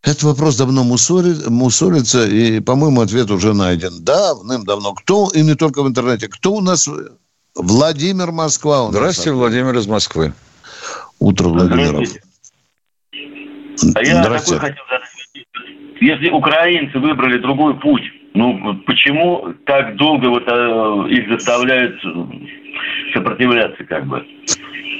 [0.06, 4.04] Этот вопрос давно мусорит, мусорится, и, по-моему, ответ уже найден.
[4.04, 4.94] Давным-давно.
[4.94, 6.88] Кто, и не только в интернете, кто у нас?
[7.56, 8.84] Владимир Москва.
[8.84, 9.40] У Здравствуйте, нас.
[9.40, 10.34] Владимир из Москвы.
[11.20, 12.08] Утро, Владимир.
[13.96, 15.10] А я такой хотел задать.
[16.02, 18.04] Если украинцы выбрали другой путь,
[18.36, 21.96] ну почему так долго вот э, их заставляют
[23.14, 24.24] сопротивляться как бы?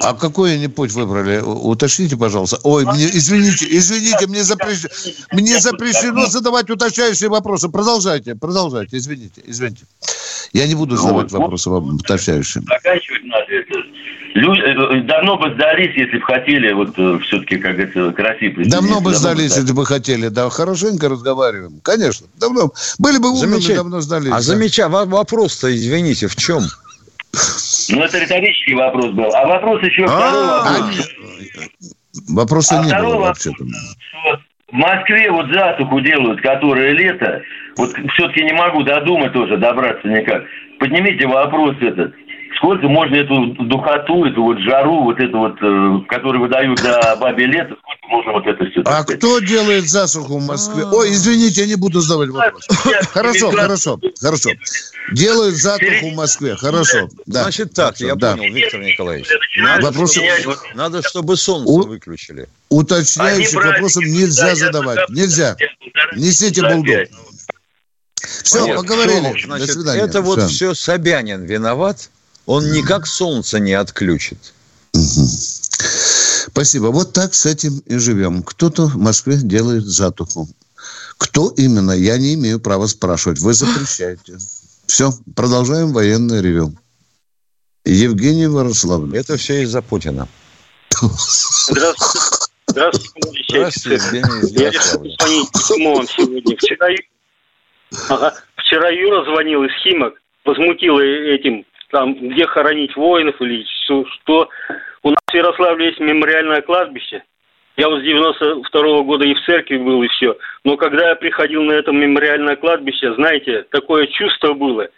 [0.02, 1.40] А какой они путь выбрали?
[1.40, 2.60] Уточните, пожалуйста.
[2.64, 4.90] Ой, мне, извините, извините, мне, запрещено,
[5.32, 7.70] мне запрещено задавать уточняющие вопросы.
[7.70, 9.86] Продолжайте, продолжайте, извините, извините.
[10.54, 12.64] Я не буду задавать ну, вопросы вам уточняющие.
[12.64, 13.80] Заканчивать надо это.
[14.36, 18.64] Люди, э, давно бы сдались, если бы хотели, вот э, все-таки, как это, красиво.
[18.66, 21.80] Давно бы сдались, если бы хотели, да, хорошенько разговариваем.
[21.82, 22.72] Конечно, давно.
[23.00, 24.32] Были бы умными, давно сдались.
[24.32, 24.42] А да.
[24.42, 24.90] замеча...
[24.90, 26.64] вопрос-то, извините, в чем?
[27.90, 29.34] Ну, это риторический вопрос был.
[29.34, 31.16] А вопрос еще второй вопрос.
[32.30, 33.64] Вопроса а не было вообще-то.
[34.72, 37.42] В Москве вот засуху делают, которое лето.
[37.78, 40.44] Вот все-таки не могу додумать тоже, добраться никак.
[40.80, 42.14] Поднимите вопрос этот
[42.58, 47.46] сколько можно эту духоту, эту вот жару, вот эту вот, э, которую выдают за бабе
[47.46, 48.82] лето, сколько можно вот это все.
[48.86, 50.84] А кто делает засуху в Москве?
[50.84, 50.92] А.
[50.94, 52.68] Ой, извините, я не буду задавать вопрос.
[53.14, 54.50] Хорошо, хорошо, хорошо.
[55.12, 57.10] Делают засуху в Москве, хорошо.
[57.26, 59.28] Значит так, я понял, Виктор Николаевич.
[60.76, 62.48] Надо, чтобы солнце выключили.
[62.70, 65.10] Уточняющих вопросов нельзя задавать.
[65.10, 65.56] Нельзя.
[66.16, 67.08] Несите булдог.
[68.44, 69.44] Все, поговорили.
[69.44, 70.02] Значит, До свидания.
[70.02, 72.10] Это вот все Собянин виноват,
[72.46, 74.54] он никак солнце не отключит.
[76.48, 76.88] Спасибо.
[76.88, 78.44] Вот так с этим и живем.
[78.44, 80.48] Кто-то в Москве делает затуху.
[81.18, 83.40] Кто именно, я не имею права спрашивать.
[83.40, 84.38] Вы запрещаете.
[84.86, 86.74] Все, продолжаем военное ревю.
[87.84, 89.18] Евгений Ворославль.
[89.18, 90.28] Это все из-за Путина.
[90.92, 92.46] Здравствуйте.
[92.68, 96.58] Здравствуйте, Здравствуйте, Евгений Я решил позвонить вам сегодня.
[96.58, 96.88] Вчера,
[98.10, 104.50] ага, вчера Юра звонил из Химок, возмутил этим там, где хоронить воинов или что, что.
[105.02, 107.24] У нас в Ярославле есть мемориальное кладбище.
[107.78, 110.38] Я вот с 92 -го года и в церкви был, и все.
[110.66, 114.90] Но когда я приходил на это мемориальное кладбище, знаете, такое чувство было.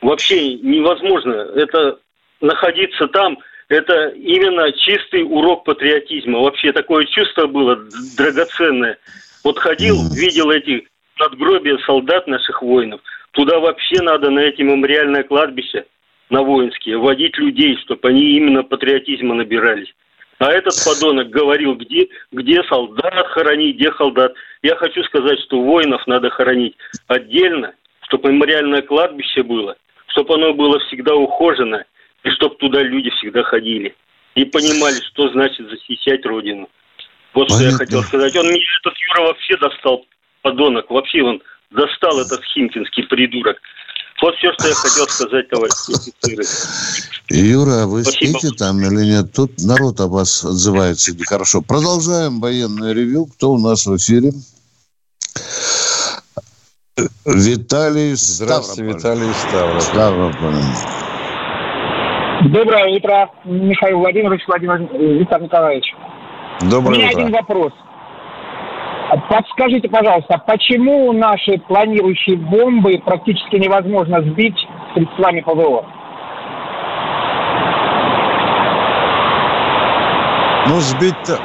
[0.00, 1.32] Вообще невозможно.
[1.54, 1.98] Это
[2.40, 3.36] находиться там,
[3.68, 6.40] это именно чистый урок патриотизма.
[6.40, 7.76] Вообще такое чувство было
[8.16, 8.96] драгоценное.
[9.44, 13.02] Вот ходил, видел эти надгробия солдат наших воинов.
[13.32, 15.84] Туда вообще надо на эти мемориальное кладбище
[16.32, 19.92] на воинские, водить людей, чтобы они именно патриотизма набирались.
[20.38, 24.32] А этот подонок говорил, где, где солдат хоронить, где солдат.
[24.62, 26.74] Я хочу сказать, что воинов надо хоронить
[27.06, 27.74] отдельно,
[28.08, 29.76] чтобы мемориальное кладбище было,
[30.08, 31.84] чтобы оно было всегда ухожено,
[32.24, 33.94] и чтобы туда люди всегда ходили.
[34.34, 36.68] И понимали, что значит защищать Родину.
[37.34, 37.56] Вот Понятно.
[37.56, 38.36] что я хотел сказать.
[38.36, 40.06] Он меня, этот Юра, вообще достал,
[40.40, 40.90] подонок.
[40.90, 43.60] Вообще он достал этот химкинский придурок.
[44.22, 46.44] Вот все, что я хотел сказать, товарищи офицеры.
[47.28, 48.38] Юра, а вы Спасибо.
[48.38, 49.32] спите там или нет?
[49.32, 51.60] Тут народ о вас отзывается хорошо.
[51.60, 53.26] Продолжаем военное ревю.
[53.26, 54.30] Кто у нас в эфире?
[57.24, 59.80] Виталий Здравствуйте, Виталий Ставрополь.
[59.80, 60.54] Ставрополь.
[62.52, 64.78] Доброе утро, Михаил Владимирович, Владимир
[65.18, 65.86] Виктор Николаевич.
[66.60, 67.20] Доброе У меня утро.
[67.20, 67.72] один вопрос.
[69.28, 74.56] Подскажите, пожалуйста, почему наши планирующие бомбы практически невозможно сбить
[74.94, 75.84] средствами ПВО?
[80.68, 81.40] Ну, сбить-то...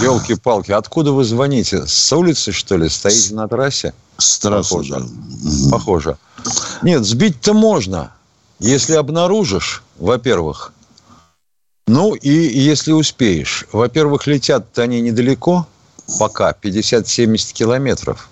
[0.00, 1.86] Елки-палки, откуда вы звоните?
[1.86, 2.88] С улицы, что ли?
[2.88, 3.92] Стоите на трассе?
[4.16, 4.94] С трассы, Похоже.
[5.00, 5.70] Да.
[5.70, 6.16] Похоже.
[6.82, 8.12] Нет, сбить-то можно,
[8.58, 10.72] если обнаружишь, во-первых.
[11.88, 13.66] Ну, и если успеешь.
[13.72, 15.66] Во-первых, летят-то они недалеко,
[16.18, 18.28] пока, 50-70 километров.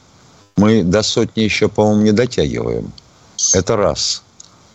[0.57, 2.93] Мы до сотни еще, по-моему, не дотягиваем.
[3.55, 4.23] Это раз.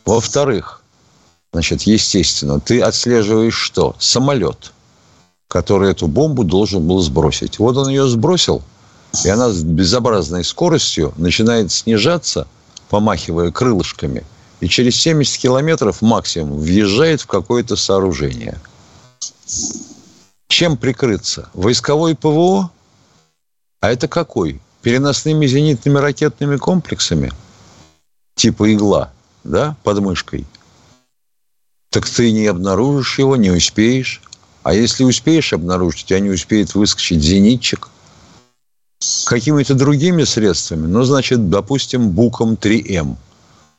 [0.05, 0.81] Во-вторых,
[1.53, 3.95] значит, естественно, ты отслеживаешь что?
[3.99, 4.71] Самолет–
[5.47, 7.60] который эту бомбу должен был сбросить.
[7.60, 8.62] Вот он ее сбросил,
[9.23, 12.47] и она с безобразной скоростью начинает снижаться,
[12.89, 14.25] помахивая крылышками,
[14.60, 18.60] и через 70 километров максимум въезжает в какое-то сооружение.
[20.47, 21.49] Чем прикрыться?
[21.53, 22.71] Войсковой ПВО?
[23.85, 24.59] А это какой?
[24.81, 27.31] Переносными зенитными ракетными комплексами?
[28.33, 30.47] Типа игла, да, под мышкой?
[31.91, 34.23] Так ты не обнаружишь его, не успеешь.
[34.63, 37.89] А если успеешь обнаружить, у тебя не успеет выскочить зенитчик.
[39.27, 43.17] Какими-то другими средствами, ну, значит, допустим, буком 3М.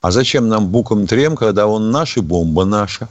[0.03, 3.09] А зачем нам буком 3М, когда он наш и бомба наша?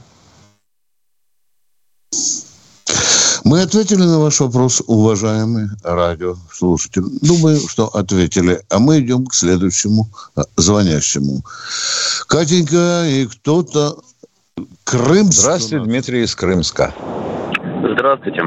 [3.46, 7.04] Мы ответили на ваш вопрос, уважаемый радиослушатель.
[7.22, 8.58] Думаю, что ответили.
[8.68, 11.44] А мы идем к следующему а, звонящему.
[12.26, 13.98] Катенька и кто-то
[14.82, 15.30] Крым.
[15.30, 16.92] Здравствуйте, Дмитрий из Крымска.
[17.94, 18.42] Здравствуйте.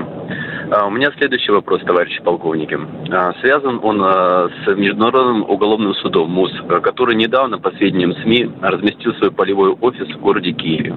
[0.71, 2.77] А, у меня следующий вопрос, товарищи полковники.
[3.11, 6.51] А, связан он а, с Международным уголовным судом МУС,
[6.83, 10.95] который недавно, по сведениям СМИ, разместил свой полевой офис в городе Киеве.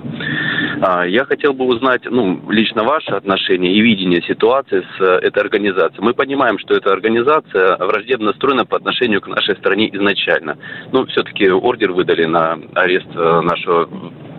[1.07, 6.03] Я хотел бы узнать, ну, лично ваше отношение и видение ситуации с этой организацией.
[6.03, 10.59] Мы понимаем, что эта организация враждебно настроена по отношению к нашей стране изначально.
[10.91, 13.89] Но все-таки ордер выдали на арест нашего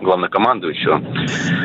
[0.04, 1.02] главнокомандующего.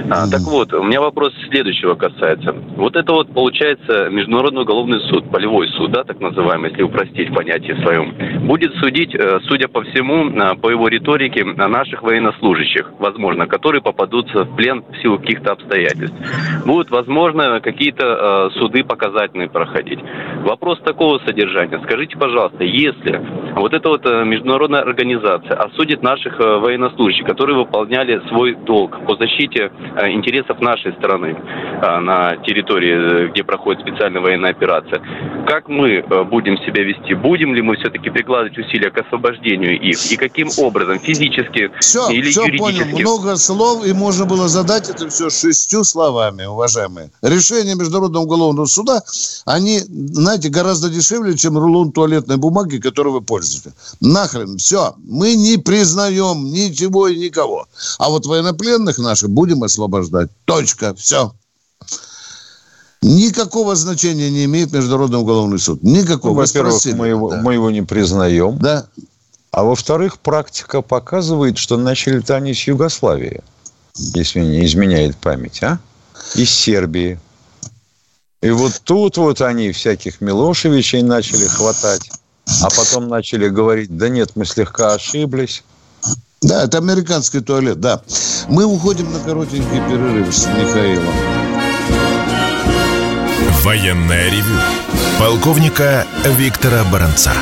[0.10, 2.54] А, так вот, у меня вопрос следующего касается.
[2.76, 7.76] Вот это вот получается Международный уголовный суд, полевой суд, да, так называемый, если упростить понятие
[7.84, 8.14] своем,
[8.48, 14.44] будет судить, э, судя по всему, э, по его риторике, наших военнослужащих, возможно, которые попадутся
[14.44, 16.16] в плен в силу каких-то обстоятельств.
[16.66, 20.00] Будут, возможно, какие-то э, суды показательные проходить.
[20.44, 21.80] Вопрос такого содержания.
[21.84, 23.22] Скажите, пожалуйста, если
[23.56, 30.12] вот эта вот международная организация осудит наших военнослужащих, которые выполняли свой долг по защите э,
[30.12, 35.02] интересов нашей страны э, на территории, где проходит специальная военная операция.
[35.48, 37.14] Как мы э, будем себя вести?
[37.14, 40.12] Будем ли мы все-таки прикладывать усилия к освобождению их?
[40.12, 41.00] И каким образом?
[41.00, 42.92] Физически все, или все юридически?
[42.92, 43.00] Понял.
[43.00, 47.10] Много слов, и можно было задать это все шестью словами, уважаемые.
[47.22, 49.02] Решение Международного уголовного суда,
[49.46, 53.72] они, знаете, гораздо дешевле, чем рулон туалетной бумаги, которой вы пользуетесь.
[54.02, 54.94] Нахрен, все.
[55.08, 57.66] Мы не признаем ничего и никого.
[57.98, 60.30] А вот вот военнопленных наших будем освобождать.
[60.46, 60.94] Точка.
[60.96, 61.34] Все.
[63.02, 65.82] Никакого значения не имеет Международный уголовный суд.
[65.84, 66.34] Никакого.
[66.34, 67.42] Ну, во-первых, мы его, да.
[67.42, 68.58] мы его не признаем.
[68.60, 68.88] Да.
[69.52, 73.42] А во-вторых, практика показывает, что начали-то они с Югославии,
[73.96, 75.80] если не изменяет память, а?
[76.36, 77.20] Из Сербии.
[78.42, 82.12] И вот тут вот они всяких Милошевичей начали хватать,
[82.62, 85.64] а потом начали говорить, да нет, мы слегка ошиблись.
[86.42, 88.02] Да, это американский туалет, да.
[88.48, 91.14] Мы уходим на коротенький перерыв с Михаилом.
[93.64, 94.56] Военная ревю.
[95.20, 96.06] Полковника
[96.38, 97.34] Виктора Баранца.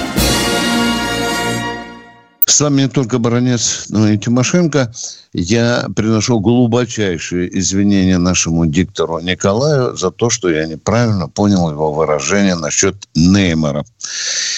[2.47, 4.93] С вами не только Баранец, но и Тимошенко.
[5.33, 12.55] Я приношу глубочайшие извинения нашему диктору Николаю за то, что я неправильно понял его выражение
[12.55, 13.85] насчет Неймара.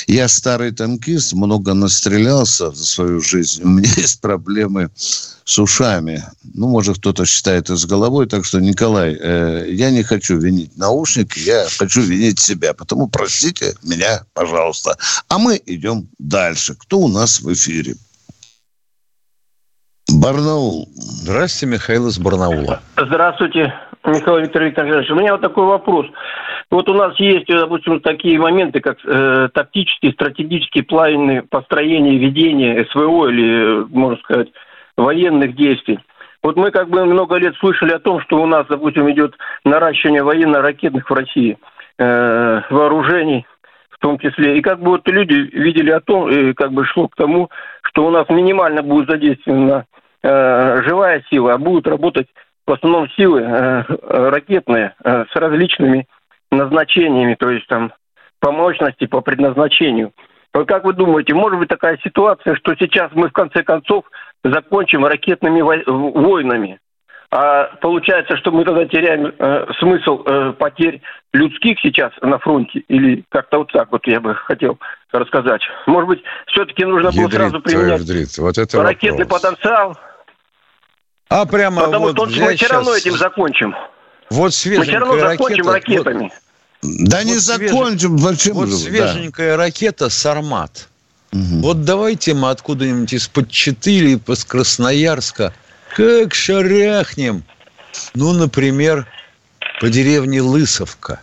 [0.06, 3.64] Я старый танкист, много настрелялся за свою жизнь.
[3.64, 4.92] У меня есть проблемы
[5.58, 6.22] ушами.
[6.54, 8.28] Ну, может, кто-то считает это с головой.
[8.28, 12.74] Так что, Николай, э, я не хочу винить наушники, я хочу винить себя.
[12.74, 14.98] Потому простите меня, пожалуйста.
[15.28, 16.76] А мы идем дальше.
[16.78, 17.96] Кто у нас в эфире?
[20.12, 20.88] Барнаул.
[20.96, 22.82] Здравствуйте, Михаил из Барнаула.
[22.98, 23.74] Здравствуйте,
[24.06, 25.12] Михаил Викторович Николаевич.
[25.12, 26.06] У меня вот такой вопрос.
[26.72, 33.28] Вот у нас есть, допустим, такие моменты, как э, тактические, стратегические планы построения ведения СВО
[33.30, 34.50] или, можно сказать,
[35.00, 36.00] военных действий.
[36.42, 39.36] Вот мы как бы много лет слышали о том, что у нас, допустим, идет
[39.66, 41.58] наращивание военно-ракетных в России
[41.98, 43.46] э, вооружений,
[43.90, 44.58] в том числе.
[44.58, 47.50] И как бы вот люди видели о том, и как бы шло к тому,
[47.82, 49.86] что у нас минимально будет задействована
[50.24, 52.28] э, живая сила, а будут работать
[52.66, 56.08] в основном силы э, ракетные э, с различными
[56.52, 57.92] назначениями, то есть там
[58.40, 60.14] по мощности, по предназначению.
[60.52, 64.06] Как вы думаете, может быть такая ситуация, что сейчас мы в конце концов
[64.44, 66.80] закончим ракетными войнами?
[67.32, 71.00] А получается, что мы тогда теряем э, смысл э, потерь
[71.32, 72.80] людских сейчас на фронте?
[72.88, 74.80] Или как-то вот так вот я бы хотел
[75.12, 75.62] рассказать.
[75.86, 78.38] Может быть, все-таки нужно ядрит, было сразу применять ядрит.
[78.40, 79.42] Вот это ракетный вопрос.
[79.42, 79.98] потенциал?
[81.30, 83.76] А прямо Потому вот что мы все равно этим закончим.
[84.32, 86.32] Вот свеженькая Мы все равно закончим ракета, ракетами.
[86.82, 89.64] Вот да вот не закончим, зачем Вот свеженькая да.
[89.64, 90.89] ракета «Сармат».
[91.32, 91.60] Угу.
[91.62, 95.54] Вот давайте мы откуда-нибудь из-под Читы или из Красноярска
[95.96, 97.44] как шаряхнем.
[98.16, 99.08] Ну, например,
[99.80, 101.20] по деревне Лысовка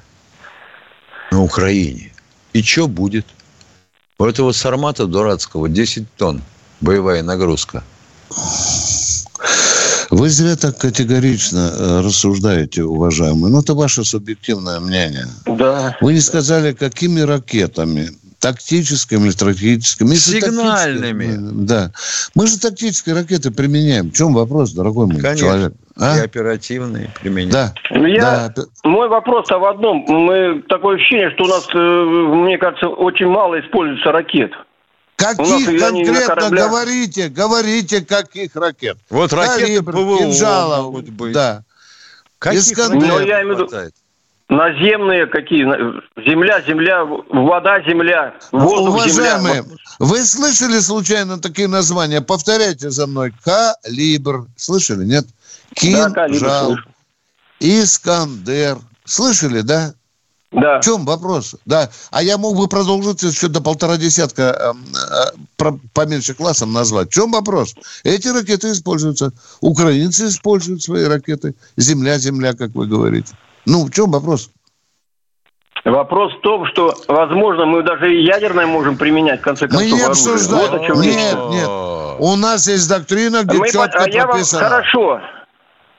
[1.31, 2.13] на Украине.
[2.53, 3.27] И что будет?
[4.19, 6.43] У этого «Сармата» дурацкого 10 тонн
[6.81, 7.85] боевая нагрузка.
[10.11, 13.53] Вы зря так категорично э, рассуждаете, уважаемые.
[13.53, 15.27] Ну, это ваше субъективное мнение.
[15.47, 15.97] Да.
[16.01, 20.15] Вы не сказали, какими ракетами тактическими или стратегическими.
[20.15, 21.37] Сигнальными.
[21.65, 21.93] Да.
[22.35, 24.11] Мы же тактические ракеты применяем.
[24.11, 25.47] В чем вопрос, дорогой мой Конечно.
[25.47, 25.73] человек?
[25.99, 26.19] А?
[26.19, 27.51] И оперативные применяем.
[27.51, 27.75] Да.
[27.91, 28.65] Ну, я, да.
[28.85, 30.05] Мой вопрос-то в одном.
[30.09, 34.53] Мы, такое ощущение, что у нас, э, мне кажется, очень мало используется ракет.
[35.17, 37.29] Каких конкретно говорите?
[37.29, 38.99] Говорите, каких ракет?
[39.09, 41.33] Вот ракеты Калибр, ПВО кинжала, могут быть.
[41.33, 41.63] Да.
[42.39, 43.09] Каких Искандер.
[43.09, 43.91] Ну, я имею в виду
[44.49, 45.65] наземные какие?
[46.17, 49.77] Земля, земля, вода, земля, воздух, Уважаемые, земля.
[49.99, 52.21] вы слышали случайно такие названия?
[52.21, 53.33] Повторяйте за мной.
[53.45, 54.47] Калибр.
[54.57, 55.27] Слышали, нет?
[55.75, 56.75] Кинжал.
[56.75, 56.77] Да,
[57.61, 58.79] Искандер.
[59.05, 59.95] Слышали, да?
[60.53, 60.81] Да.
[60.81, 61.57] В чем вопрос?
[61.67, 61.91] Да.
[62.11, 64.75] А я мог бы продолжить еще до полтора десятка
[65.59, 67.09] э, э, поменьше классом назвать.
[67.11, 67.75] В чем вопрос?
[68.05, 69.33] Эти ракеты используются.
[69.61, 71.55] Украинцы используют свои ракеты.
[71.77, 73.35] Земля, земля, как вы говорите.
[73.67, 74.51] Ну, в чем вопрос?
[75.85, 79.97] Вопрос в том, что, возможно, мы даже и ядерное можем применять, в конце концов, Мы
[79.97, 80.71] не обсуждаем.
[80.71, 81.53] Вот нет, речь.
[81.53, 81.69] нет.
[82.19, 84.63] У нас есть доктрина, где мы, четко а я прописано.
[84.63, 85.21] Вам, хорошо.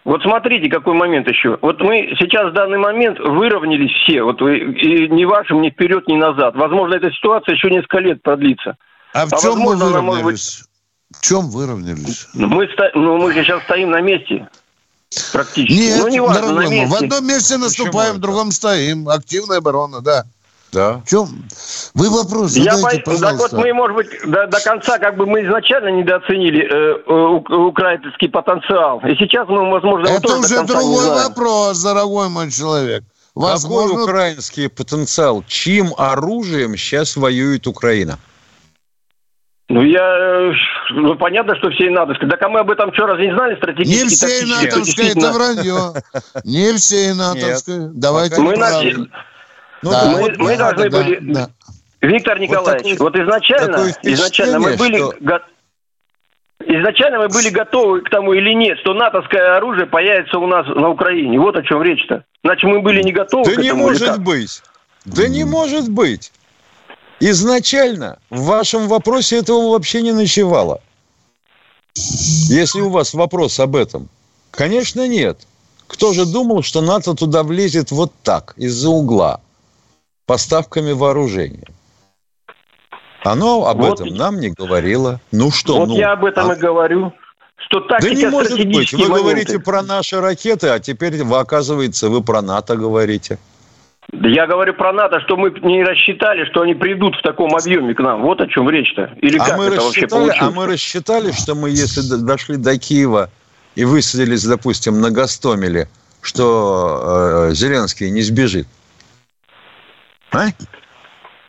[0.04, 1.58] Вот смотрите, какой момент еще.
[1.62, 6.08] Вот мы сейчас в данный момент выровнялись все, вот вы, и ни вашим, ни вперед,
[6.08, 6.56] ни назад.
[6.56, 8.78] Возможно, эта ситуация еще несколько лет продлится.
[9.14, 10.60] А в а чем возможно, мы выровнялись?
[10.60, 11.18] Быть...
[11.18, 12.28] В чем выровнялись?
[12.34, 14.48] Мы, ну, мы сейчас стоим на месте.
[15.32, 15.80] Практически.
[15.80, 19.08] Нет, ну, не важно, в одном месте наступаем, в другом стоим.
[19.10, 20.26] Активная оборона, да.
[20.74, 21.02] Да.
[21.06, 21.46] В чем?
[21.94, 23.50] Вы вопрос задайте, Я боюсь, пожалуйста.
[23.50, 27.56] Так вот мы, может быть, до, до конца, как бы мы изначально недооценили э, э,
[27.56, 29.00] украинский потенциал.
[29.00, 33.04] И сейчас мы, возможно, Это уже другой вопрос, дорогой мой человек.
[33.34, 33.92] Возможно...
[33.92, 35.44] Какой украинский потенциал?
[35.48, 38.20] Чьим оружием сейчас воюет Украина?
[39.70, 40.52] Ну, я...
[40.92, 42.30] Ну, понятно, что всей натовской.
[42.30, 44.04] Так а мы об этом что, разве не знали стратегически?
[44.04, 46.04] Не всей натовской, это вранье.
[46.46, 47.90] Не всей натовской.
[47.94, 48.96] Давайте мы, начали...
[49.82, 50.06] ну, да.
[50.06, 51.20] мы, мы да, должны да, были...
[51.34, 51.50] Да.
[52.00, 54.98] Виктор Николаевич, вот, такой, вот изначально, изначально мы были...
[54.98, 55.14] Что...
[55.20, 55.40] Го...
[56.60, 60.90] Изначально мы были готовы к тому или нет, что натовское оружие появится у нас на
[60.90, 61.40] Украине.
[61.40, 62.24] Вот о чем речь-то.
[62.44, 63.70] Значит, мы были не готовы да к этому.
[63.70, 64.64] Да не может быть.
[65.06, 66.32] Да не может быть.
[67.20, 70.82] Изначально в вашем вопросе этого вообще не ночевало.
[71.96, 74.08] Если у вас вопрос об этом.
[74.52, 75.40] Конечно, нет.
[75.88, 79.42] Кто же думал, что НАТО туда влезет вот так, из-за угла,
[80.26, 81.68] поставками вооружения?
[83.24, 85.20] Оно об вот этом нам не говорило.
[85.32, 86.54] Ну что, вот ну, я об этом а...
[86.54, 87.14] и говорю.
[87.56, 88.94] Что так да не может быть.
[88.94, 89.22] Вы моменты.
[89.22, 93.40] говорите про наши ракеты, а теперь, оказывается, вы про НАТО говорите.
[94.14, 98.00] Я говорю про НАТО, что мы не рассчитали, что они придут в таком объеме к
[98.00, 98.22] нам.
[98.22, 99.12] Вот о чем речь-то.
[99.22, 100.38] Или а как мы это вообще получилось?
[100.40, 103.30] А мы рассчитали, что мы, если дошли до Киева
[103.76, 105.88] и высадились, допустим, на Гастомеле,
[106.22, 108.68] что э, Зеленский не сбежит?
[110.32, 110.46] А?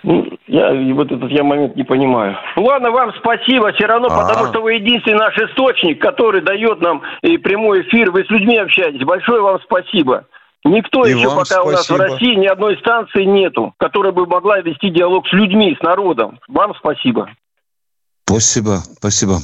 [0.02, 2.36] Ну, я вот этот я момент не понимаю.
[2.56, 4.28] Ладно, вам спасибо все равно, А-а-а.
[4.28, 8.10] потому что вы единственный наш источник, который дает нам и прямой эфир.
[8.10, 9.04] Вы с людьми общаетесь.
[9.04, 10.26] Большое вам спасибо.
[10.64, 11.68] Никто и еще пока спасибо.
[11.68, 15.76] у нас в России ни одной станции нету, которая бы могла вести диалог с людьми,
[15.78, 16.40] с народом.
[16.48, 17.30] Вам спасибо.
[18.28, 19.36] Спасибо, спасибо.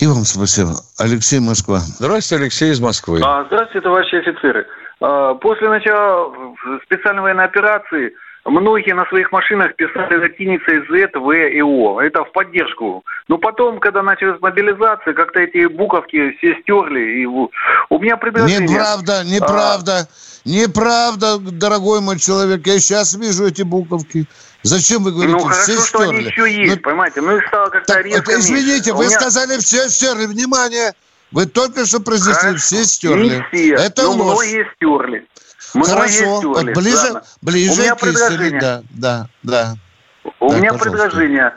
[0.00, 0.70] И вам спасибо.
[0.98, 1.78] Алексей Москва.
[1.78, 3.20] Здравствуйте, Алексей из Москвы.
[3.24, 4.66] А, здравствуйте, товарищи офицеры.
[5.00, 6.32] А, после начала
[6.84, 8.12] специальной военной операции
[8.44, 12.00] многие на своих машинах писали латиницей Z, В и О.
[12.00, 13.04] Это в поддержку.
[13.28, 17.22] Но потом, когда началась мобилизация, как-то эти буковки все стерли.
[17.22, 17.50] И у
[17.98, 18.68] меня предложение...
[18.68, 19.92] Неправда, неправда.
[20.00, 20.33] А...
[20.44, 22.66] Неправда, дорогой мой человек.
[22.66, 24.26] Я сейчас вижу эти буковки.
[24.62, 26.16] Зачем вы говорите, ну, хорошо, все что стерли?
[26.16, 27.20] они еще есть, ну, понимаете?
[27.20, 29.18] Ну, их стало как-то так, резко Извините, вы меня...
[29.20, 30.26] сказали, все стерли.
[30.26, 30.92] Внимание!
[31.32, 33.28] Вы только что произнесли, все стерли.
[33.36, 34.36] Не все, Это но ложь.
[34.36, 35.26] многие стерли.
[35.74, 36.52] Многие Хорошо, стерли.
[36.52, 38.60] Вот ближе, ближе У меня к предложение.
[38.60, 39.74] да, да, да.
[40.40, 40.90] У да, меня пожалуйста.
[41.08, 41.52] предложение.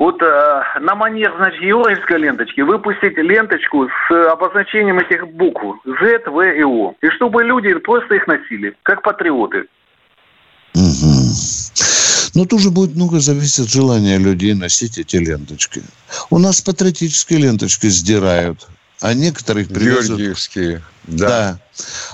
[0.00, 6.40] Вот э, на манер, значит, георгиевской ленточки выпустить ленточку с обозначением этих букв Z, В
[6.40, 6.94] и О.
[7.02, 9.66] И чтобы люди просто их носили, как патриоты.
[10.74, 11.34] Угу.
[12.34, 15.82] Но тоже будет много зависеть от желания людей носить эти ленточки.
[16.30, 18.66] У нас патриотические ленточки сдирают
[19.02, 20.20] а некоторых привязывают...
[20.20, 21.28] Георгиевские, да.
[21.28, 21.58] да.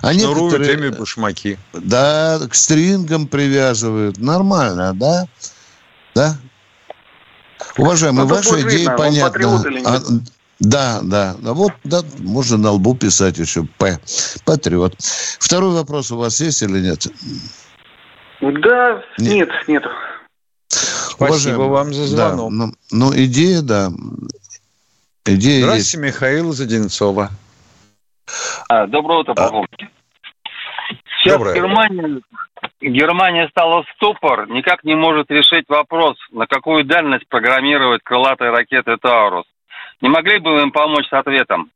[0.02, 0.88] А Шнуруют некоторые...
[0.88, 1.58] ими башмаки.
[1.72, 4.18] Да, к стрингам привязывают.
[4.18, 5.26] Нормально, да?
[6.14, 6.36] Да?
[7.76, 9.64] Уважаемые, ну, ваша идея видно, понятна.
[9.84, 9.98] А,
[10.60, 11.36] да, да.
[11.44, 13.98] А вот, да, можно на лбу писать еще П.
[14.44, 14.94] Патриот.
[14.98, 17.06] Второй вопрос у вас есть или нет?
[18.40, 19.68] Да, нет, нет.
[19.68, 19.82] нет.
[20.68, 22.50] Спасибо Уважаемый, вам за звонок.
[22.50, 23.90] Да, ну, ну, идея, да.
[25.24, 25.96] Идея Здравствуйте, есть.
[25.96, 27.30] Михаил из Одинцова.
[28.68, 29.68] А, доброе утро, полковник.
[29.80, 29.86] А.
[31.22, 31.54] Сейчас Доброе.
[31.54, 32.20] Германия,
[32.80, 38.96] Германия стала в ступор, никак не может решить вопрос, на какую дальность программировать крылатые ракеты
[38.98, 39.46] «Таурус».
[40.02, 41.70] Не могли бы вы им помочь с ответом?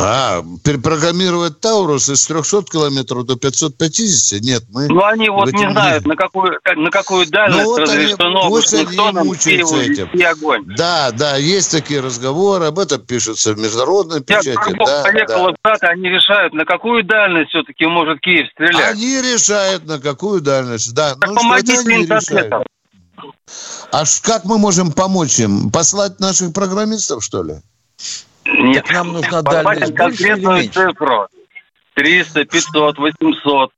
[0.00, 4.40] А, перепрограммировать Таурус из 300 километров до 550?
[4.42, 4.86] Нет, мы...
[4.86, 9.32] Ну, они вот не знают, на какую, на какую дальность ну, вот разрешено они, Вашингтоном
[9.32, 10.64] вести огонь.
[10.76, 14.48] Да, да, есть такие разговоры, об этом пишется в международной печати.
[14.48, 15.76] Я да, поехал да.
[15.76, 18.92] в они решают, на какую дальность все-таки может Киев стрелять.
[18.92, 21.16] Они решают, на какую дальность, да.
[21.16, 22.66] Так ну, помогите им решают.
[23.90, 25.72] А как мы можем помочь им?
[25.72, 27.54] Послать наших программистов, что ли?
[28.48, 31.28] Нет, так нам нужна дальность конкретную цифру.
[31.94, 33.70] 300, 500, 800.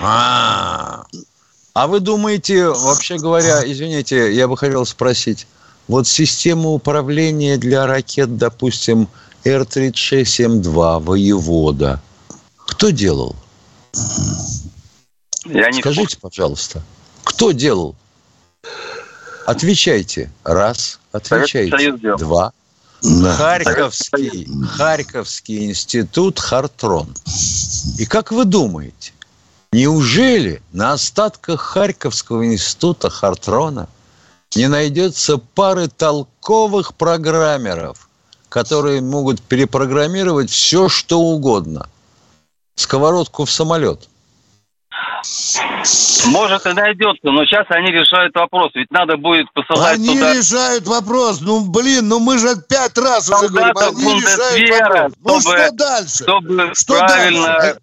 [0.00, 1.04] А,
[1.74, 5.46] а вы думаете, вообще говоря, извините, я бы хотел спросить,
[5.88, 9.08] вот система управления для ракет, допустим,
[9.44, 12.00] Р-36М2, «Воевода»,
[12.66, 13.36] кто делал?
[15.44, 16.82] Я не Скажите, пожалуйста,
[17.24, 17.94] кто делал?
[19.46, 20.30] Отвечайте.
[20.44, 21.00] Раз.
[21.10, 21.92] Отвечайте.
[22.16, 22.52] Два.
[23.02, 23.34] Да.
[23.34, 27.12] Харьковский, Харьковский институт Хартрон.
[27.98, 29.12] И как вы думаете,
[29.72, 33.88] неужели на остатках Харьковского института Хартрона
[34.54, 38.08] не найдется пары толковых программеров,
[38.48, 41.88] которые могут перепрограммировать все, что угодно?
[42.76, 44.08] Сковородку в самолет–
[46.26, 48.70] может и найдется, но сейчас они решают вопрос.
[48.74, 50.34] Ведь надо будет посылать Они туда...
[50.34, 51.40] решают вопрос.
[51.40, 53.76] Ну, блин, ну мы же пять раз уже говорим.
[53.76, 55.14] Они решают вопрос.
[55.24, 56.22] Ну, что дальше?
[56.22, 57.46] Чтобы что правильно...
[57.46, 57.78] Дальше?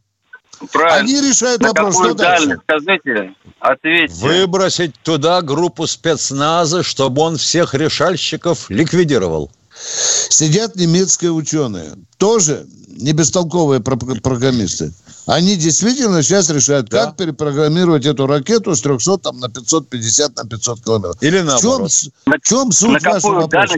[0.72, 1.00] Правильно.
[1.00, 2.58] Они решают На вопрос, что дальше?
[2.64, 4.14] Скажите, ответьте.
[4.16, 9.52] Выбросить туда группу спецназа, чтобы он всех решальщиков ликвидировал.
[9.74, 14.92] Сидят немецкие ученые, тоже не бестолковые программисты.
[15.26, 17.06] Они действительно сейчас решают, да.
[17.06, 21.22] как перепрограммировать эту ракету с 300 там, на 550, на 500 километров.
[21.22, 21.92] Или наоборот.
[21.92, 23.76] В чем, в чем суть на вашего вопроса?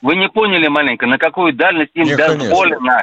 [0.00, 3.02] Вы не поняли маленько, на какую дальность им Нет, дозволено,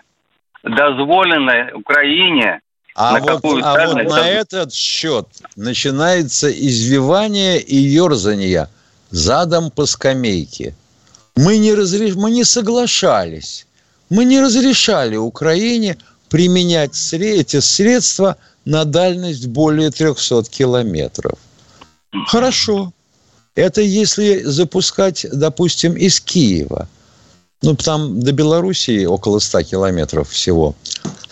[0.64, 2.62] дозволено Украине
[2.96, 8.68] а, на вот, а вот на этот счет начинается извивание и ерзание
[9.10, 10.76] задом по скамейке.
[11.38, 12.16] Мы не, разреш...
[12.16, 13.66] мы не соглашались.
[14.10, 15.98] Мы не разрешали Украине
[16.30, 21.38] применять эти средства на дальность более 300 километров.
[22.28, 22.94] Хорошо.
[23.56, 26.88] Это если запускать, допустим, из Киева.
[27.62, 30.76] Ну, там до Белоруссии около 100 километров всего.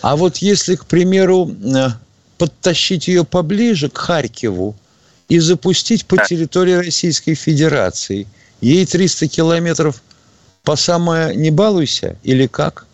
[0.02, 1.88] А вот если, к примеру, э,
[2.36, 4.76] подтащить ее поближе к Харькову
[5.28, 8.26] и запустить по территории Российской Федерации,
[8.60, 10.02] ей 300 километров
[10.64, 12.87] по самое не балуйся или как?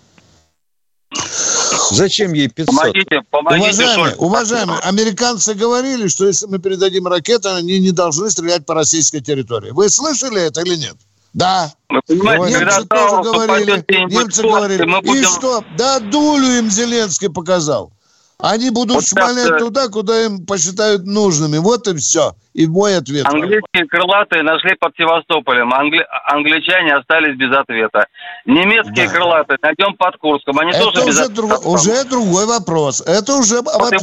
[1.91, 2.75] Зачем ей 500?
[2.75, 8.67] Помогите, помогите, уважаемые, уважаемые, американцы говорили, что если мы передадим ракеты, они не должны стрелять
[8.67, 9.71] по российской территории.
[9.71, 10.97] Вы слышали это или нет?
[11.33, 11.73] Да.
[11.91, 13.85] Вы понимаете, немцы тоже говорили.
[14.13, 14.83] Немцы говорили.
[14.83, 15.25] И будем...
[15.25, 15.65] что?
[15.77, 17.93] Да, дулю им Зеленский показал.
[18.39, 21.59] Они будут вот шмалять так, туда, куда им посчитают нужными.
[21.59, 22.35] Вот и все.
[22.53, 23.27] И мой ответ.
[23.27, 25.73] Английские крылатые нашли под Севастополем.
[25.73, 26.05] Англи...
[26.27, 28.07] Англичане остались без ответа.
[28.45, 29.13] Немецкие да.
[29.13, 30.59] крылатые найдем под Курском.
[30.59, 31.67] Они Это тоже без уже, друг...
[31.67, 33.01] уже другой вопрос.
[33.01, 33.95] Это уже вот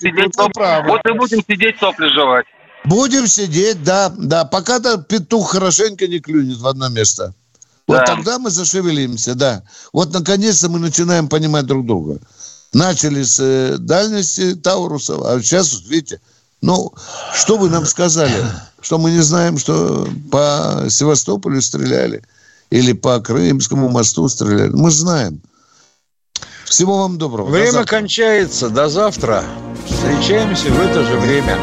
[0.00, 0.52] сидеть, соп...
[0.86, 2.46] Вот и будем сидеть сопли жевать.
[2.84, 4.44] Будем сидеть, да, да.
[4.44, 7.34] Пока-то петух хорошенько не клюнет в одно место.
[7.86, 8.04] Вот да.
[8.06, 9.62] тогда мы зашевелимся, да.
[9.92, 12.18] Вот наконец-то мы начинаем понимать друг друга.
[12.74, 16.20] Начали с э, дальности Таурусов, а сейчас, видите,
[16.60, 16.92] ну,
[17.32, 18.44] что вы нам сказали?
[18.80, 22.22] Что мы не знаем, что по Севастополю стреляли
[22.70, 24.70] или по Крымскому мосту стреляли?
[24.70, 25.40] Мы знаем.
[26.64, 27.48] Всего вам доброго.
[27.48, 28.70] Время кончается.
[28.70, 29.44] До завтра.
[29.86, 31.56] Встречаемся в это же время.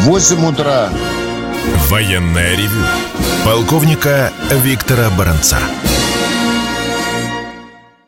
[0.00, 0.90] 8 утра.
[1.88, 2.84] Военная ревю.
[3.44, 5.58] Полковника Виктора Баранца.